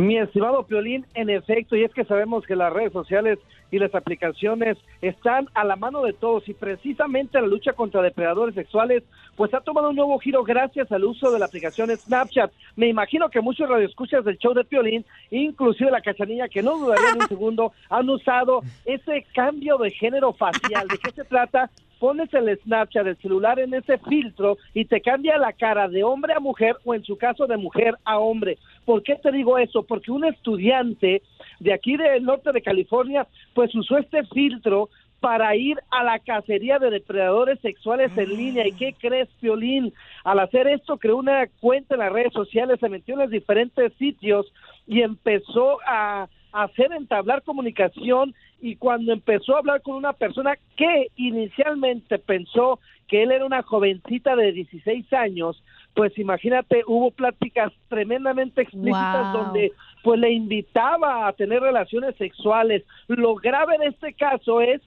[0.00, 3.38] Mi estimado Piolín, en efecto, y es que sabemos que las redes sociales
[3.70, 8.54] y las aplicaciones están a la mano de todos y precisamente la lucha contra depredadores
[8.54, 9.02] sexuales
[9.36, 12.50] pues ha tomado un nuevo giro gracias al uso de la aplicación Snapchat.
[12.76, 17.14] Me imagino que muchos radioescuchas del show de Piolín, inclusive la cachanilla que no dudaría
[17.20, 20.88] un segundo, han usado ese cambio de género facial.
[20.88, 21.68] ¿De qué se trata?
[22.00, 26.32] Pones el Snapchat del celular en ese filtro y te cambia la cara de hombre
[26.32, 28.58] a mujer o en su caso de mujer a hombre.
[28.86, 29.84] ¿Por qué te digo eso?
[29.84, 31.22] Porque un estudiante
[31.60, 34.88] de aquí del norte de California pues usó este filtro
[35.20, 38.66] para ir a la cacería de depredadores sexuales en línea.
[38.66, 39.92] ¿Y qué crees, Piolín?
[40.24, 43.92] Al hacer esto, creó una cuenta en las redes sociales, se metió en los diferentes
[43.98, 44.50] sitios
[44.86, 51.08] y empezó a hacer entablar comunicación y cuando empezó a hablar con una persona que
[51.16, 55.62] inicialmente pensó que él era una jovencita de 16 años,
[55.94, 59.44] pues imagínate, hubo pláticas tremendamente explícitas Wow.
[59.44, 62.84] donde pues le invitaba a tener relaciones sexuales.
[63.08, 64.80] Lo grave de este caso es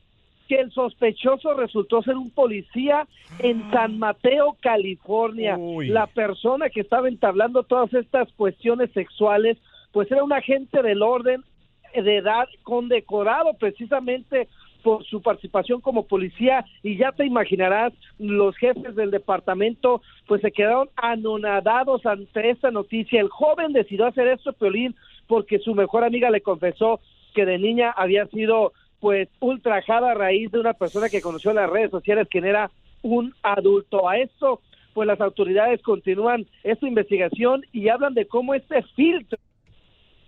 [0.47, 3.07] que el sospechoso resultó ser un policía
[3.39, 5.57] en San Mateo, California.
[5.83, 9.57] La persona que estaba entablando todas estas cuestiones sexuales,
[9.91, 11.43] pues era un agente del orden
[12.01, 14.47] de edad condecorado precisamente
[14.83, 16.65] por su participación como policía.
[16.83, 23.19] Y ya te imaginarás los jefes del departamento pues se quedaron anonadados ante esta noticia.
[23.19, 24.95] El joven decidió hacer esto Piolín
[25.27, 26.99] porque su mejor amiga le confesó
[27.33, 31.57] que de niña había sido pues ultrajada a raíz de una persona que conoció en
[31.57, 32.69] las redes sociales quien era
[33.01, 34.07] un adulto.
[34.07, 34.61] A esto
[34.93, 39.39] pues las autoridades continúan esta investigación y hablan de cómo este filtro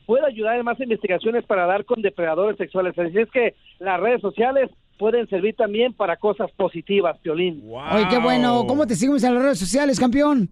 [0.06, 2.98] puede ayudar en más investigaciones para dar con depredadores sexuales.
[2.98, 7.64] Así es que las redes sociales pueden servir también para cosas positivas, Piolín.
[7.70, 8.66] Oye, qué bueno.
[8.68, 10.50] ¿Cómo te seguimos en las redes sociales, campeón?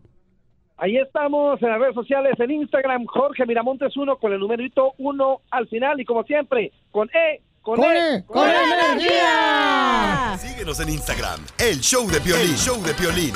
[0.78, 5.42] Ahí estamos en las redes sociales, en Instagram, Jorge Miramontes 1 con el numerito 1
[5.52, 10.36] al final y como siempre, con E, con, ¡Con E, E, con energía!
[10.38, 13.36] Síguenos en Instagram, el show de Piolín, el show de Piolín.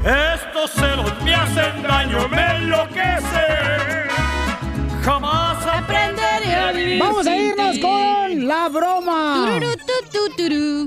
[0.00, 4.05] Estos celos me hacen daño, me enloquece.
[6.98, 9.58] Vamos a irnos con la broma.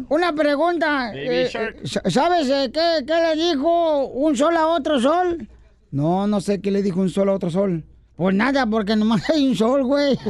[0.09, 1.11] Una pregunta.
[1.13, 5.47] Eh, eh, sa- ¿Sabes eh, qué, qué le dijo un sol a otro sol?
[5.91, 7.83] No, no sé qué le dijo un sol a otro sol.
[8.15, 10.17] Pues nada, porque nomás hay un sol, güey.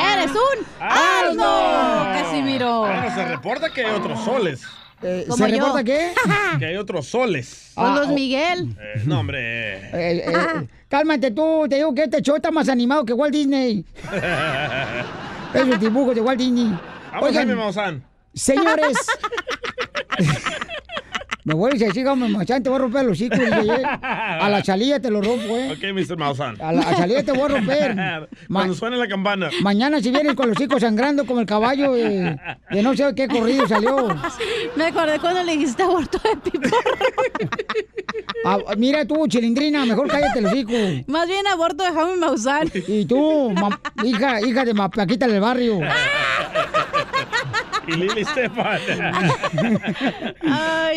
[0.00, 2.80] ¡Eres un asno, Casimiro!
[2.80, 4.62] Bueno, se reporta que hay otros soles.
[5.00, 5.56] Como ¿Se yo.
[5.56, 6.12] reporta qué?
[6.58, 7.72] Que hay otros soles.
[7.74, 8.76] Con Luis Miguel.
[8.80, 9.76] Eh, no, hombre.
[9.76, 13.84] Eh, eh, cálmate tú, te digo que este show está más animado que Walt Disney.
[15.54, 16.76] Esos dibujos de Walt Disney.
[17.12, 18.02] Vamos, Jaime Maussan.
[18.34, 18.96] señores.
[21.48, 23.34] Me vuelves a decir, Jaime Maussan, te voy a romper los hocico.
[23.34, 23.82] DJ.
[24.02, 25.72] A la chalilla te lo rompo, ¿eh?
[25.72, 26.18] Ok, Mr.
[26.18, 26.60] Maussan.
[26.60, 28.28] A la a salida te voy a romper.
[28.52, 29.48] Cuando suene la campana.
[29.62, 32.38] Mañana si vienes con los hocico sangrando como el caballo de,
[32.70, 34.08] de no sé qué corrido salió.
[34.76, 36.76] Me acordé cuando le dijiste aborto de piporro.
[38.44, 40.72] Ah, mira tú, chilindrina, mejor cállate el hocico.
[41.06, 42.70] Más bien aborto de Jaime Maussan.
[42.86, 43.54] Y tú,
[44.04, 45.80] hija, hija de Mapaquita del barrio.
[47.88, 48.78] Y Lili Stefan.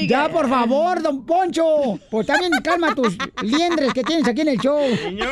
[0.07, 1.99] ya, por favor, don Poncho.
[2.09, 4.79] Pues también calma tus liendres que tienes aquí en el show.
[5.05, 5.27] Niños.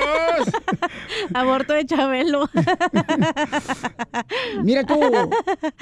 [1.33, 2.49] Aborto de Chabelo.
[4.63, 4.99] Mira tú,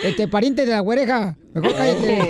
[0.03, 1.37] este pariente de la güereja.
[1.53, 2.29] Mejor cállate.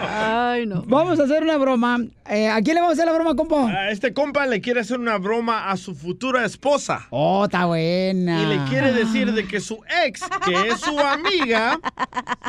[0.00, 0.82] Ay, no.
[0.86, 1.98] Vamos a hacer una broma.
[2.28, 3.70] Eh, ¿A quién le vamos a hacer la broma, compa?
[3.70, 7.06] A este compa le quiere hacer una broma a su futura esposa.
[7.10, 8.42] Oh, está buena.
[8.42, 10.98] Y le quiere decir de que su ex, que es su
[11.40, 11.80] amiga,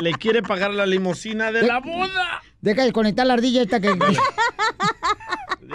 [0.00, 2.42] le quiere pagar la limusina de la boda.
[2.60, 3.96] Deja de conectar la ardilla esta que...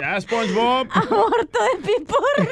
[0.00, 0.88] Ya, SpongeBob.
[0.90, 2.48] Aborto de piporro.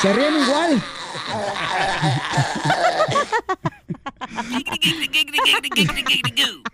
[0.00, 0.82] Se ríen igual.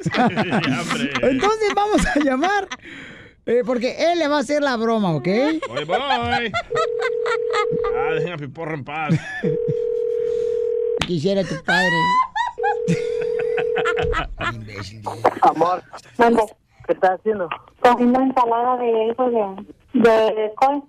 [1.22, 2.68] Entonces vamos a llamar.
[3.46, 5.28] Eh, porque él le va a hacer la broma, ¿ok?
[5.68, 5.96] Voy, voy.
[7.94, 9.14] Ah, dejen a Piporro en paz.
[11.06, 11.90] Quisiera tu padre.
[15.42, 15.82] Amor,
[16.86, 17.48] ¿qué estás haciendo?
[17.80, 19.32] Comiendo ensalada de hijos
[19.92, 20.82] de, de col.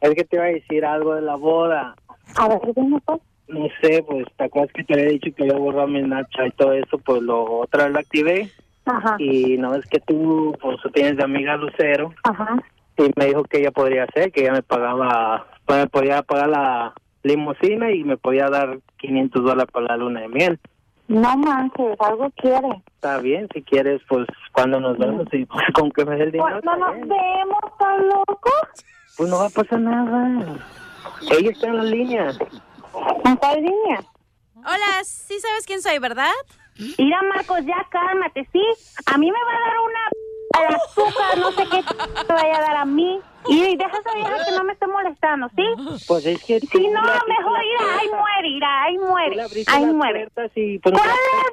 [0.00, 1.94] Es que te iba a decir algo de la boda.
[2.36, 3.20] A ver, dime pues.
[3.46, 6.50] No sé, pues, ¿te acuerdas que te había dicho que había borrado mi Nacha y
[6.52, 6.96] todo eso?
[6.98, 8.50] Pues lo otra vez lo activé.
[8.86, 9.16] Ajá.
[9.18, 12.12] Y no es que tú, pues, tienes de amiga Lucero.
[12.24, 12.56] Ajá.
[12.96, 16.48] Y me dijo que ella podría hacer, que ella me pagaba, pues, me podía pagar
[16.48, 20.60] la limusina y me podía dar 500 dólares para la luna de miel.
[21.08, 22.68] No manches, algo quiere.
[22.94, 26.32] Está bien, si quieres, pues, cuando nos vemos y pues, con que me dé el
[26.32, 26.60] dinero.
[26.62, 28.50] Pues no nos vemos, tan loco.
[29.16, 30.56] Pues no va a pasar nada.
[31.30, 32.30] Ella está en la línea.
[33.24, 34.00] ¿En cuál línea?
[34.56, 36.32] Hola, sí sabes quién soy, ¿verdad?
[36.98, 38.62] Mira, Marcos, ya cálmate, ¿sí?
[39.06, 40.00] A mí me va a dar una
[40.54, 41.82] al azúcar, no sé qué
[42.26, 43.20] te vaya a dar a mí.
[43.46, 45.64] Y deja esa vieja que no me esté molestando, ¿sí?
[46.08, 46.60] Pues es que...
[46.60, 50.28] Si no, mejor ir, ahí muere, irá, ahí muere, ahí muere.
[50.34, 51.02] ¿Cuál es?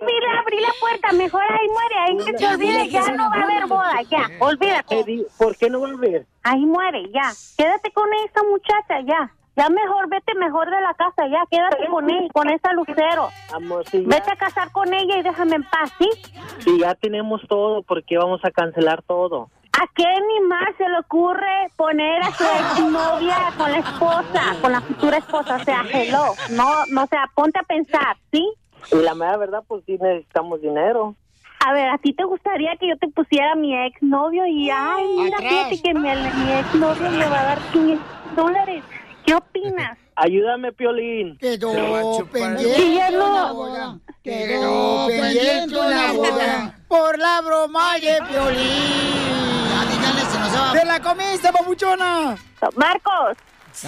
[0.02, 3.44] Abrir, abrir la puerta, mejor ahí muere, ahí que se olvide, ya no va a
[3.44, 5.26] haber boda, ya, olvídate.
[5.38, 6.26] ¿Por qué no va a haber?
[6.44, 7.34] Ahí muere, ya.
[7.58, 9.34] Quédate con esa muchacha, ya.
[9.56, 11.44] Ya mejor, vete mejor de la casa, ya.
[11.50, 13.30] Quédate con él, con esa lucero.
[13.54, 16.10] Amor, si ya, Vete a casar con ella y déjame en paz, ¿sí?
[16.60, 19.50] si ya tenemos todo, ¿por qué vamos a cancelar todo?
[19.74, 24.72] ¿A qué ni más se le ocurre poner a su exnovia con la esposa, con
[24.72, 25.56] la futura esposa?
[25.56, 26.34] O sea, hello.
[26.52, 28.48] No, no, o sea, ponte a pensar, ¿sí?
[28.92, 31.16] Y la mera verdad, pues sí necesitamos dinero.
[31.66, 35.06] A ver, ¿a ti te gustaría que yo te pusiera a mi exnovio y, ay,
[35.18, 38.84] mira, fíjate que mi, mi exnovio me va a dar 500 dólares?
[39.26, 39.98] ¿Qué opinas?
[40.16, 41.38] Ayúdame, Piolín.
[41.38, 41.72] Quedó
[42.60, 44.00] Sí, ya no.
[44.24, 49.70] Quedó pendiente una boda por la broma de Piolín.
[49.70, 50.74] Ya, díganle, se nos va.
[50.74, 52.36] ¡Te la comiste, papuchona!
[52.76, 53.38] ¡Marcos!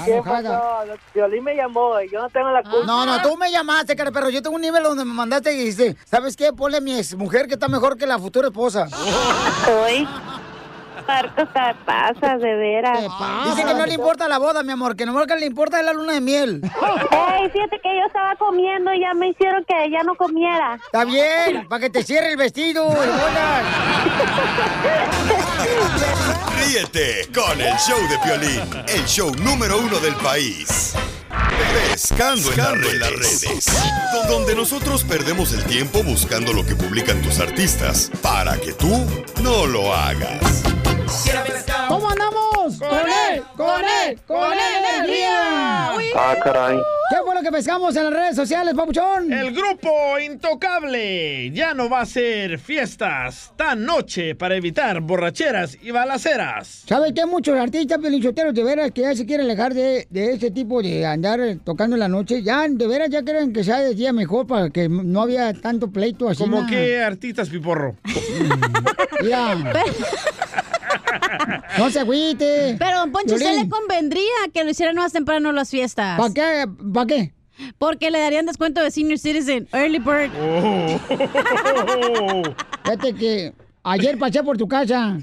[0.05, 0.86] ¿Qué pasó?
[1.13, 2.86] Piolín me llamó y yo no tengo la culpa.
[2.86, 5.65] No, no, tú me llamaste, cara, pero yo tengo un nivel donde me mandaste y
[5.65, 6.53] dice, ¿sabes qué?
[6.53, 8.88] Ponle a mi ex mujer que está mejor que la futura esposa.
[9.86, 10.07] Hoy.
[11.08, 12.99] Marcos, te pasas, de veras.
[13.45, 15.86] Dice que no le importa la boda, mi amor, que nomás que le importa es
[15.86, 16.62] la luna de miel.
[16.64, 20.76] Ey, fíjate que yo estaba comiendo y ya me hicieron que ya no comiera.
[20.86, 22.89] Está bien, para que te cierre el vestido.
[26.57, 30.94] Ríete con el show de Piolín, el show número uno del país.
[31.91, 33.65] Pescando, en, las redes.
[34.14, 39.06] Do- Donde nosotros perdemos el tiempo buscando lo que publican tus artistas para que tú
[39.41, 40.64] no lo hagas.
[41.88, 42.77] ¿Cómo andamos?
[42.80, 43.44] ¡Con él!
[43.56, 44.19] ¡Con él!
[44.26, 45.91] ¡Con energía!
[46.15, 46.77] Ah, caray.
[47.10, 49.31] ¿Qué fue lo que pescamos en las redes sociales, papuchón?
[49.31, 55.91] El grupo Intocable ya no va a hacer fiestas tan noche para evitar borracheras y
[55.91, 56.84] balaceras.
[56.88, 57.26] ¿Sabes qué?
[57.27, 61.06] Muchos artistas pelinchoteros de veras que ya se quieren alejar de, de ese tipo de
[61.06, 62.41] andar tocando en la noche.
[62.41, 65.91] Ya, de veras, ya creen que sea de día mejor para que no había tanto
[65.91, 66.41] pleito así.
[66.41, 66.69] ¿Como nada.
[66.69, 67.98] qué artistas, Piporro?
[69.22, 69.56] Mira.
[71.78, 72.76] No se agüite.
[72.78, 73.64] Pero, don Poncho, ¿usted Piolín.
[73.64, 76.20] le convendría que lo hicieran más temprano las fiestas?
[76.20, 76.65] ¿Para qué?
[76.94, 77.34] ¿Para qué?
[77.78, 80.32] Porque le darían descuento de Senior Citizen, Early Bird.
[82.84, 83.53] Fíjate que
[83.84, 85.18] ayer pasé por tu casa,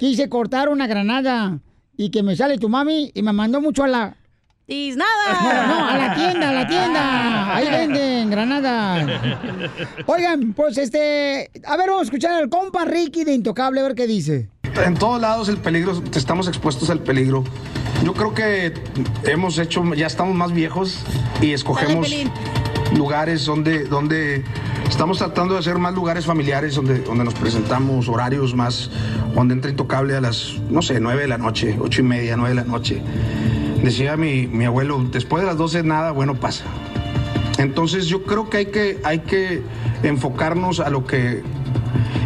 [0.00, 1.58] quise cortar una granada
[1.96, 4.16] y que me sale tu mami y me mandó mucho a la...
[4.68, 5.66] ¡Y nada!
[5.68, 7.54] No, a la tienda, a la tienda.
[7.54, 9.06] Ahí venden granada.
[10.06, 11.50] Oigan, pues este...
[11.64, 14.48] A ver, vamos a escuchar al compa Ricky de Intocable, a ver qué dice.
[14.84, 17.44] En todos lados el peligro, estamos expuestos al peligro.
[18.04, 18.74] Yo creo que
[19.24, 20.98] hemos hecho, ya estamos más viejos
[21.40, 22.12] y escogemos
[22.94, 24.44] lugares donde, donde
[24.88, 28.90] estamos tratando de hacer más lugares familiares donde, donde nos presentamos, horarios más,
[29.34, 32.54] donde entra intocable a las, no sé, 9 de la noche, ocho y media, 9
[32.54, 33.02] de la noche.
[33.82, 36.64] Decía mi, mi abuelo, después de las 12 nada bueno pasa.
[37.58, 39.62] Entonces yo creo que hay que, hay que
[40.02, 41.42] enfocarnos a lo que...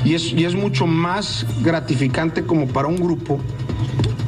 [0.05, 3.41] Y es, y es mucho más gratificante como para un grupo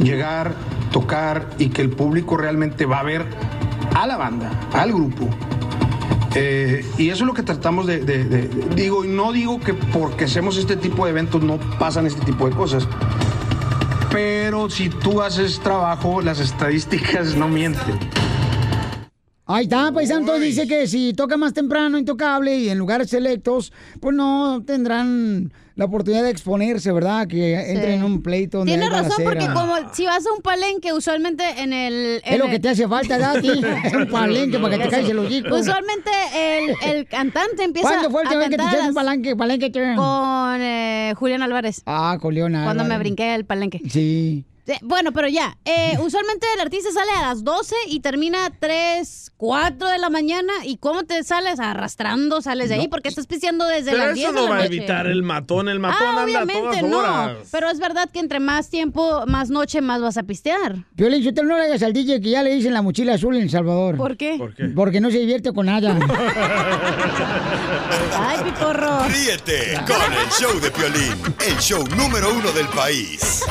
[0.02, 0.54] llegar,
[0.90, 3.26] tocar y que el público realmente va a ver
[3.94, 5.28] a la banda, al grupo.
[6.34, 10.56] Eh, y eso es lo que tratamos de, Digo, y no digo que porque hacemos
[10.56, 12.88] este tipo de eventos no pasan este tipo de cosas.
[14.10, 18.21] Pero si tú haces trabajo, las estadísticas no mienten.
[19.52, 24.16] Ahí está, entonces dice que si toca más temprano Intocable y en lugares selectos, pues
[24.16, 27.26] no tendrán la oportunidad de exponerse, ¿verdad?
[27.26, 30.92] Que entren en un pleito donde Tiene razón, porque como si vas a un palenque,
[30.92, 32.22] usualmente en el...
[32.24, 33.50] Es lo que te hace falta, ¿verdad, a ti?
[33.96, 35.54] un palenque para que te calles el hocico.
[35.54, 39.70] Usualmente el, el cantante empieza ¿Cuándo fue el a que te echaste un palenque, palenque?
[39.70, 41.82] Con eh, Julián Álvarez.
[41.84, 42.64] Ah, con Leona.
[42.64, 43.82] Cuando me brinqué el palenque.
[43.88, 44.46] Sí.
[44.64, 49.32] Sí, Bueno, pero ya, eh, usualmente el artista sale a las 12 y termina 3,
[49.36, 50.52] 4 de la mañana.
[50.64, 51.58] ¿Y cómo te sales?
[51.58, 54.54] Arrastrando, sales de ahí porque estás pisteando desde Pero las 10 eso de no la
[54.56, 55.68] va a evitar el matón.
[55.68, 57.38] El matón Ah, anda a obviamente todas no.
[57.50, 60.76] Pero es verdad que entre más tiempo, más noche, más vas a pistear.
[60.92, 63.42] Violín, usted no le hagas al DJ que ya le dicen la mochila azul en
[63.42, 63.96] El Salvador.
[63.96, 64.36] ¿Por qué?
[64.38, 64.64] ¿Por qué?
[64.68, 65.98] Porque no se divierte con nada.
[68.18, 69.00] Ay, picorro.
[69.08, 71.14] Ríete con el show de Piolín,
[71.46, 73.42] el show número uno del país.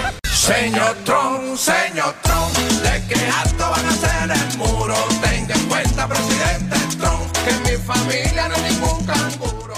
[0.42, 4.96] Señor Trump, señor Trump, de que alto van a hacer el muro.
[5.22, 9.76] Tenga en cuenta, presidente Trump, que mi familia no es ningún canguro.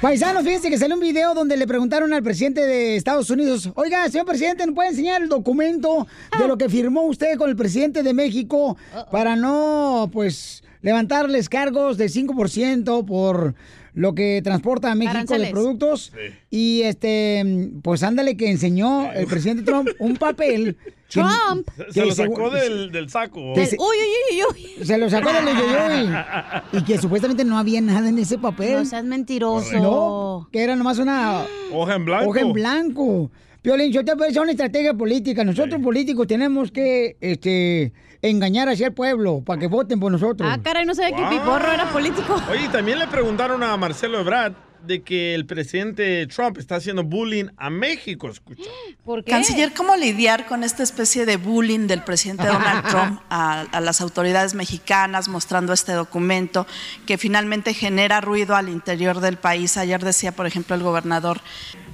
[0.00, 4.08] Paisanos, fíjense que salió un video donde le preguntaron al presidente de Estados Unidos, oiga,
[4.08, 6.06] señor presidente, ¿me puede enseñar el documento
[6.38, 8.76] de lo que firmó usted con el presidente de México
[9.10, 13.56] para no, pues, levantarles cargos de 5% por
[14.00, 15.50] lo que transporta a México de Aranceles.
[15.50, 16.12] productos?
[16.50, 20.76] Y, este, pues, ándale que enseñó el presidente Trump un papel.
[21.08, 21.68] que- Trump.
[21.90, 23.52] Se que lo sacó del, del saco.
[23.54, 24.84] Que se- Uy, uy, uy, uy.
[24.86, 26.08] Se lo sacó del yoyoy.
[26.72, 28.74] Y que supuestamente no había nada en ese papel.
[28.74, 29.76] No seas mentiroso.
[29.76, 32.30] No, que era nomás una Hoja en blanco.
[32.30, 33.30] hoja en blanco.
[33.60, 35.44] Piolín, yo te parece una estrategia política.
[35.44, 40.48] Nosotros políticos tenemos que este, engañar hacia el pueblo para que voten por nosotros.
[40.50, 41.30] Ah, caray, no sabía que Wow.
[41.30, 42.42] Piporro era político.
[42.50, 44.52] Oye, también le preguntaron a Marcelo Ebrard
[44.86, 48.28] de que el presidente Trump está haciendo bullying a México.
[48.30, 48.62] Escucha.
[49.04, 49.30] ¿Por qué?
[49.30, 54.00] Canciller, ¿cómo lidiar con esta especie de bullying del presidente Donald Trump a, a las
[54.00, 56.66] autoridades mexicanas mostrando este documento
[57.06, 59.76] que finalmente genera ruido al interior del país?
[59.76, 61.40] Ayer decía, por ejemplo, el gobernador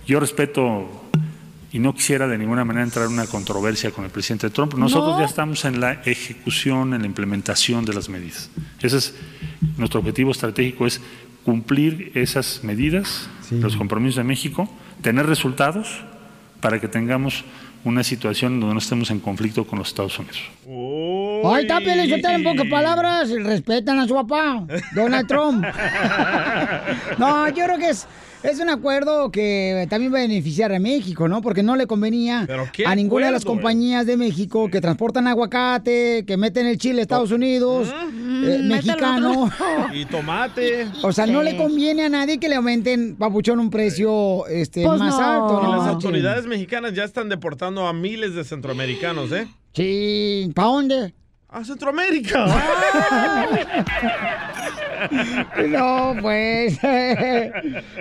[0.07, 0.89] Yo respeto
[1.73, 4.75] y no quisiera de ninguna manera entrar en una controversia con el presidente Trump.
[4.75, 5.21] Nosotros No.
[5.21, 8.51] ya estamos en la ejecución, en la implementación de las medidas.
[8.81, 9.15] Ese es
[9.77, 11.01] nuestro objetivo estratégico, es
[11.45, 14.69] cumplir esas medidas, los compromisos de México,
[15.03, 16.03] tener resultados
[16.61, 17.45] para que tengamos
[17.85, 20.39] una situación donde no estemos en conflicto con los Estados Unidos.
[21.45, 24.65] Ay, está, yo en pocas palabras, respetan a su papá,
[24.95, 25.65] Donald Trump.
[27.19, 28.07] No, yo creo que es,
[28.43, 31.43] es un acuerdo que también va a beneficiar a México, ¿no?
[31.43, 35.27] Porque no le convenía ¿Pero qué a ninguna de las compañías de México que transportan
[35.27, 39.51] aguacate, que meten el chile a Estados Unidos, eh, mexicano.
[39.93, 40.87] Y tomate.
[41.03, 44.99] O sea, no le conviene a nadie que le aumenten, papuchón, un precio este, Pues
[44.99, 45.25] más no.
[45.25, 45.77] alto.
[45.77, 49.49] Las autoridades mexicanas ya están deportando a miles de centroamericanos, ¿eh?
[49.75, 51.15] Sí, ¿para dónde?
[51.49, 52.47] A Centroamérica.
[55.69, 56.79] No, pues.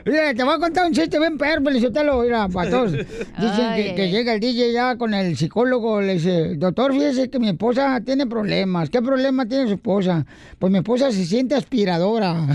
[0.06, 2.92] Mira, te voy a contar un chiste bien perro, Felicitalo, mira, para todos.
[2.92, 7.30] Dicen Ay, que, que llega el DJ ya con el psicólogo, le dice, doctor, fíjese
[7.30, 8.90] que mi esposa tiene problemas.
[8.90, 10.26] ¿Qué problema tiene su esposa?
[10.60, 12.48] Pues mi esposa se siente aspiradora.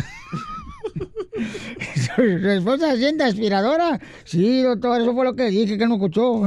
[2.17, 3.99] ¿Su esposa siente aspiradora?
[4.25, 6.43] Sí, doctor, eso fue lo que dije, que no escuchó.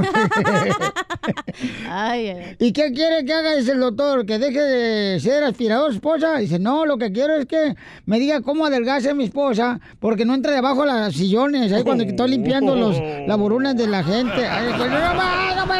[1.88, 2.56] Ay, ay.
[2.58, 3.56] ¿Y qué quiere que haga?
[3.56, 6.38] Dice el doctor, que deje de ser aspirador su esposa.
[6.38, 7.74] Dice, no, lo que quiero es que
[8.06, 12.04] me diga cómo adelgace mi esposa, porque no entra debajo de los sillones, ahí cuando
[12.04, 12.96] estoy limpiando los,
[13.26, 14.46] las burunas de la gente.
[14.46, 15.74] Ay, que no, no, no, no,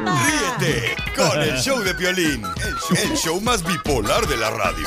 [0.00, 4.86] Ríete con el show de Piolín, el show, el show más bipolar de la radio.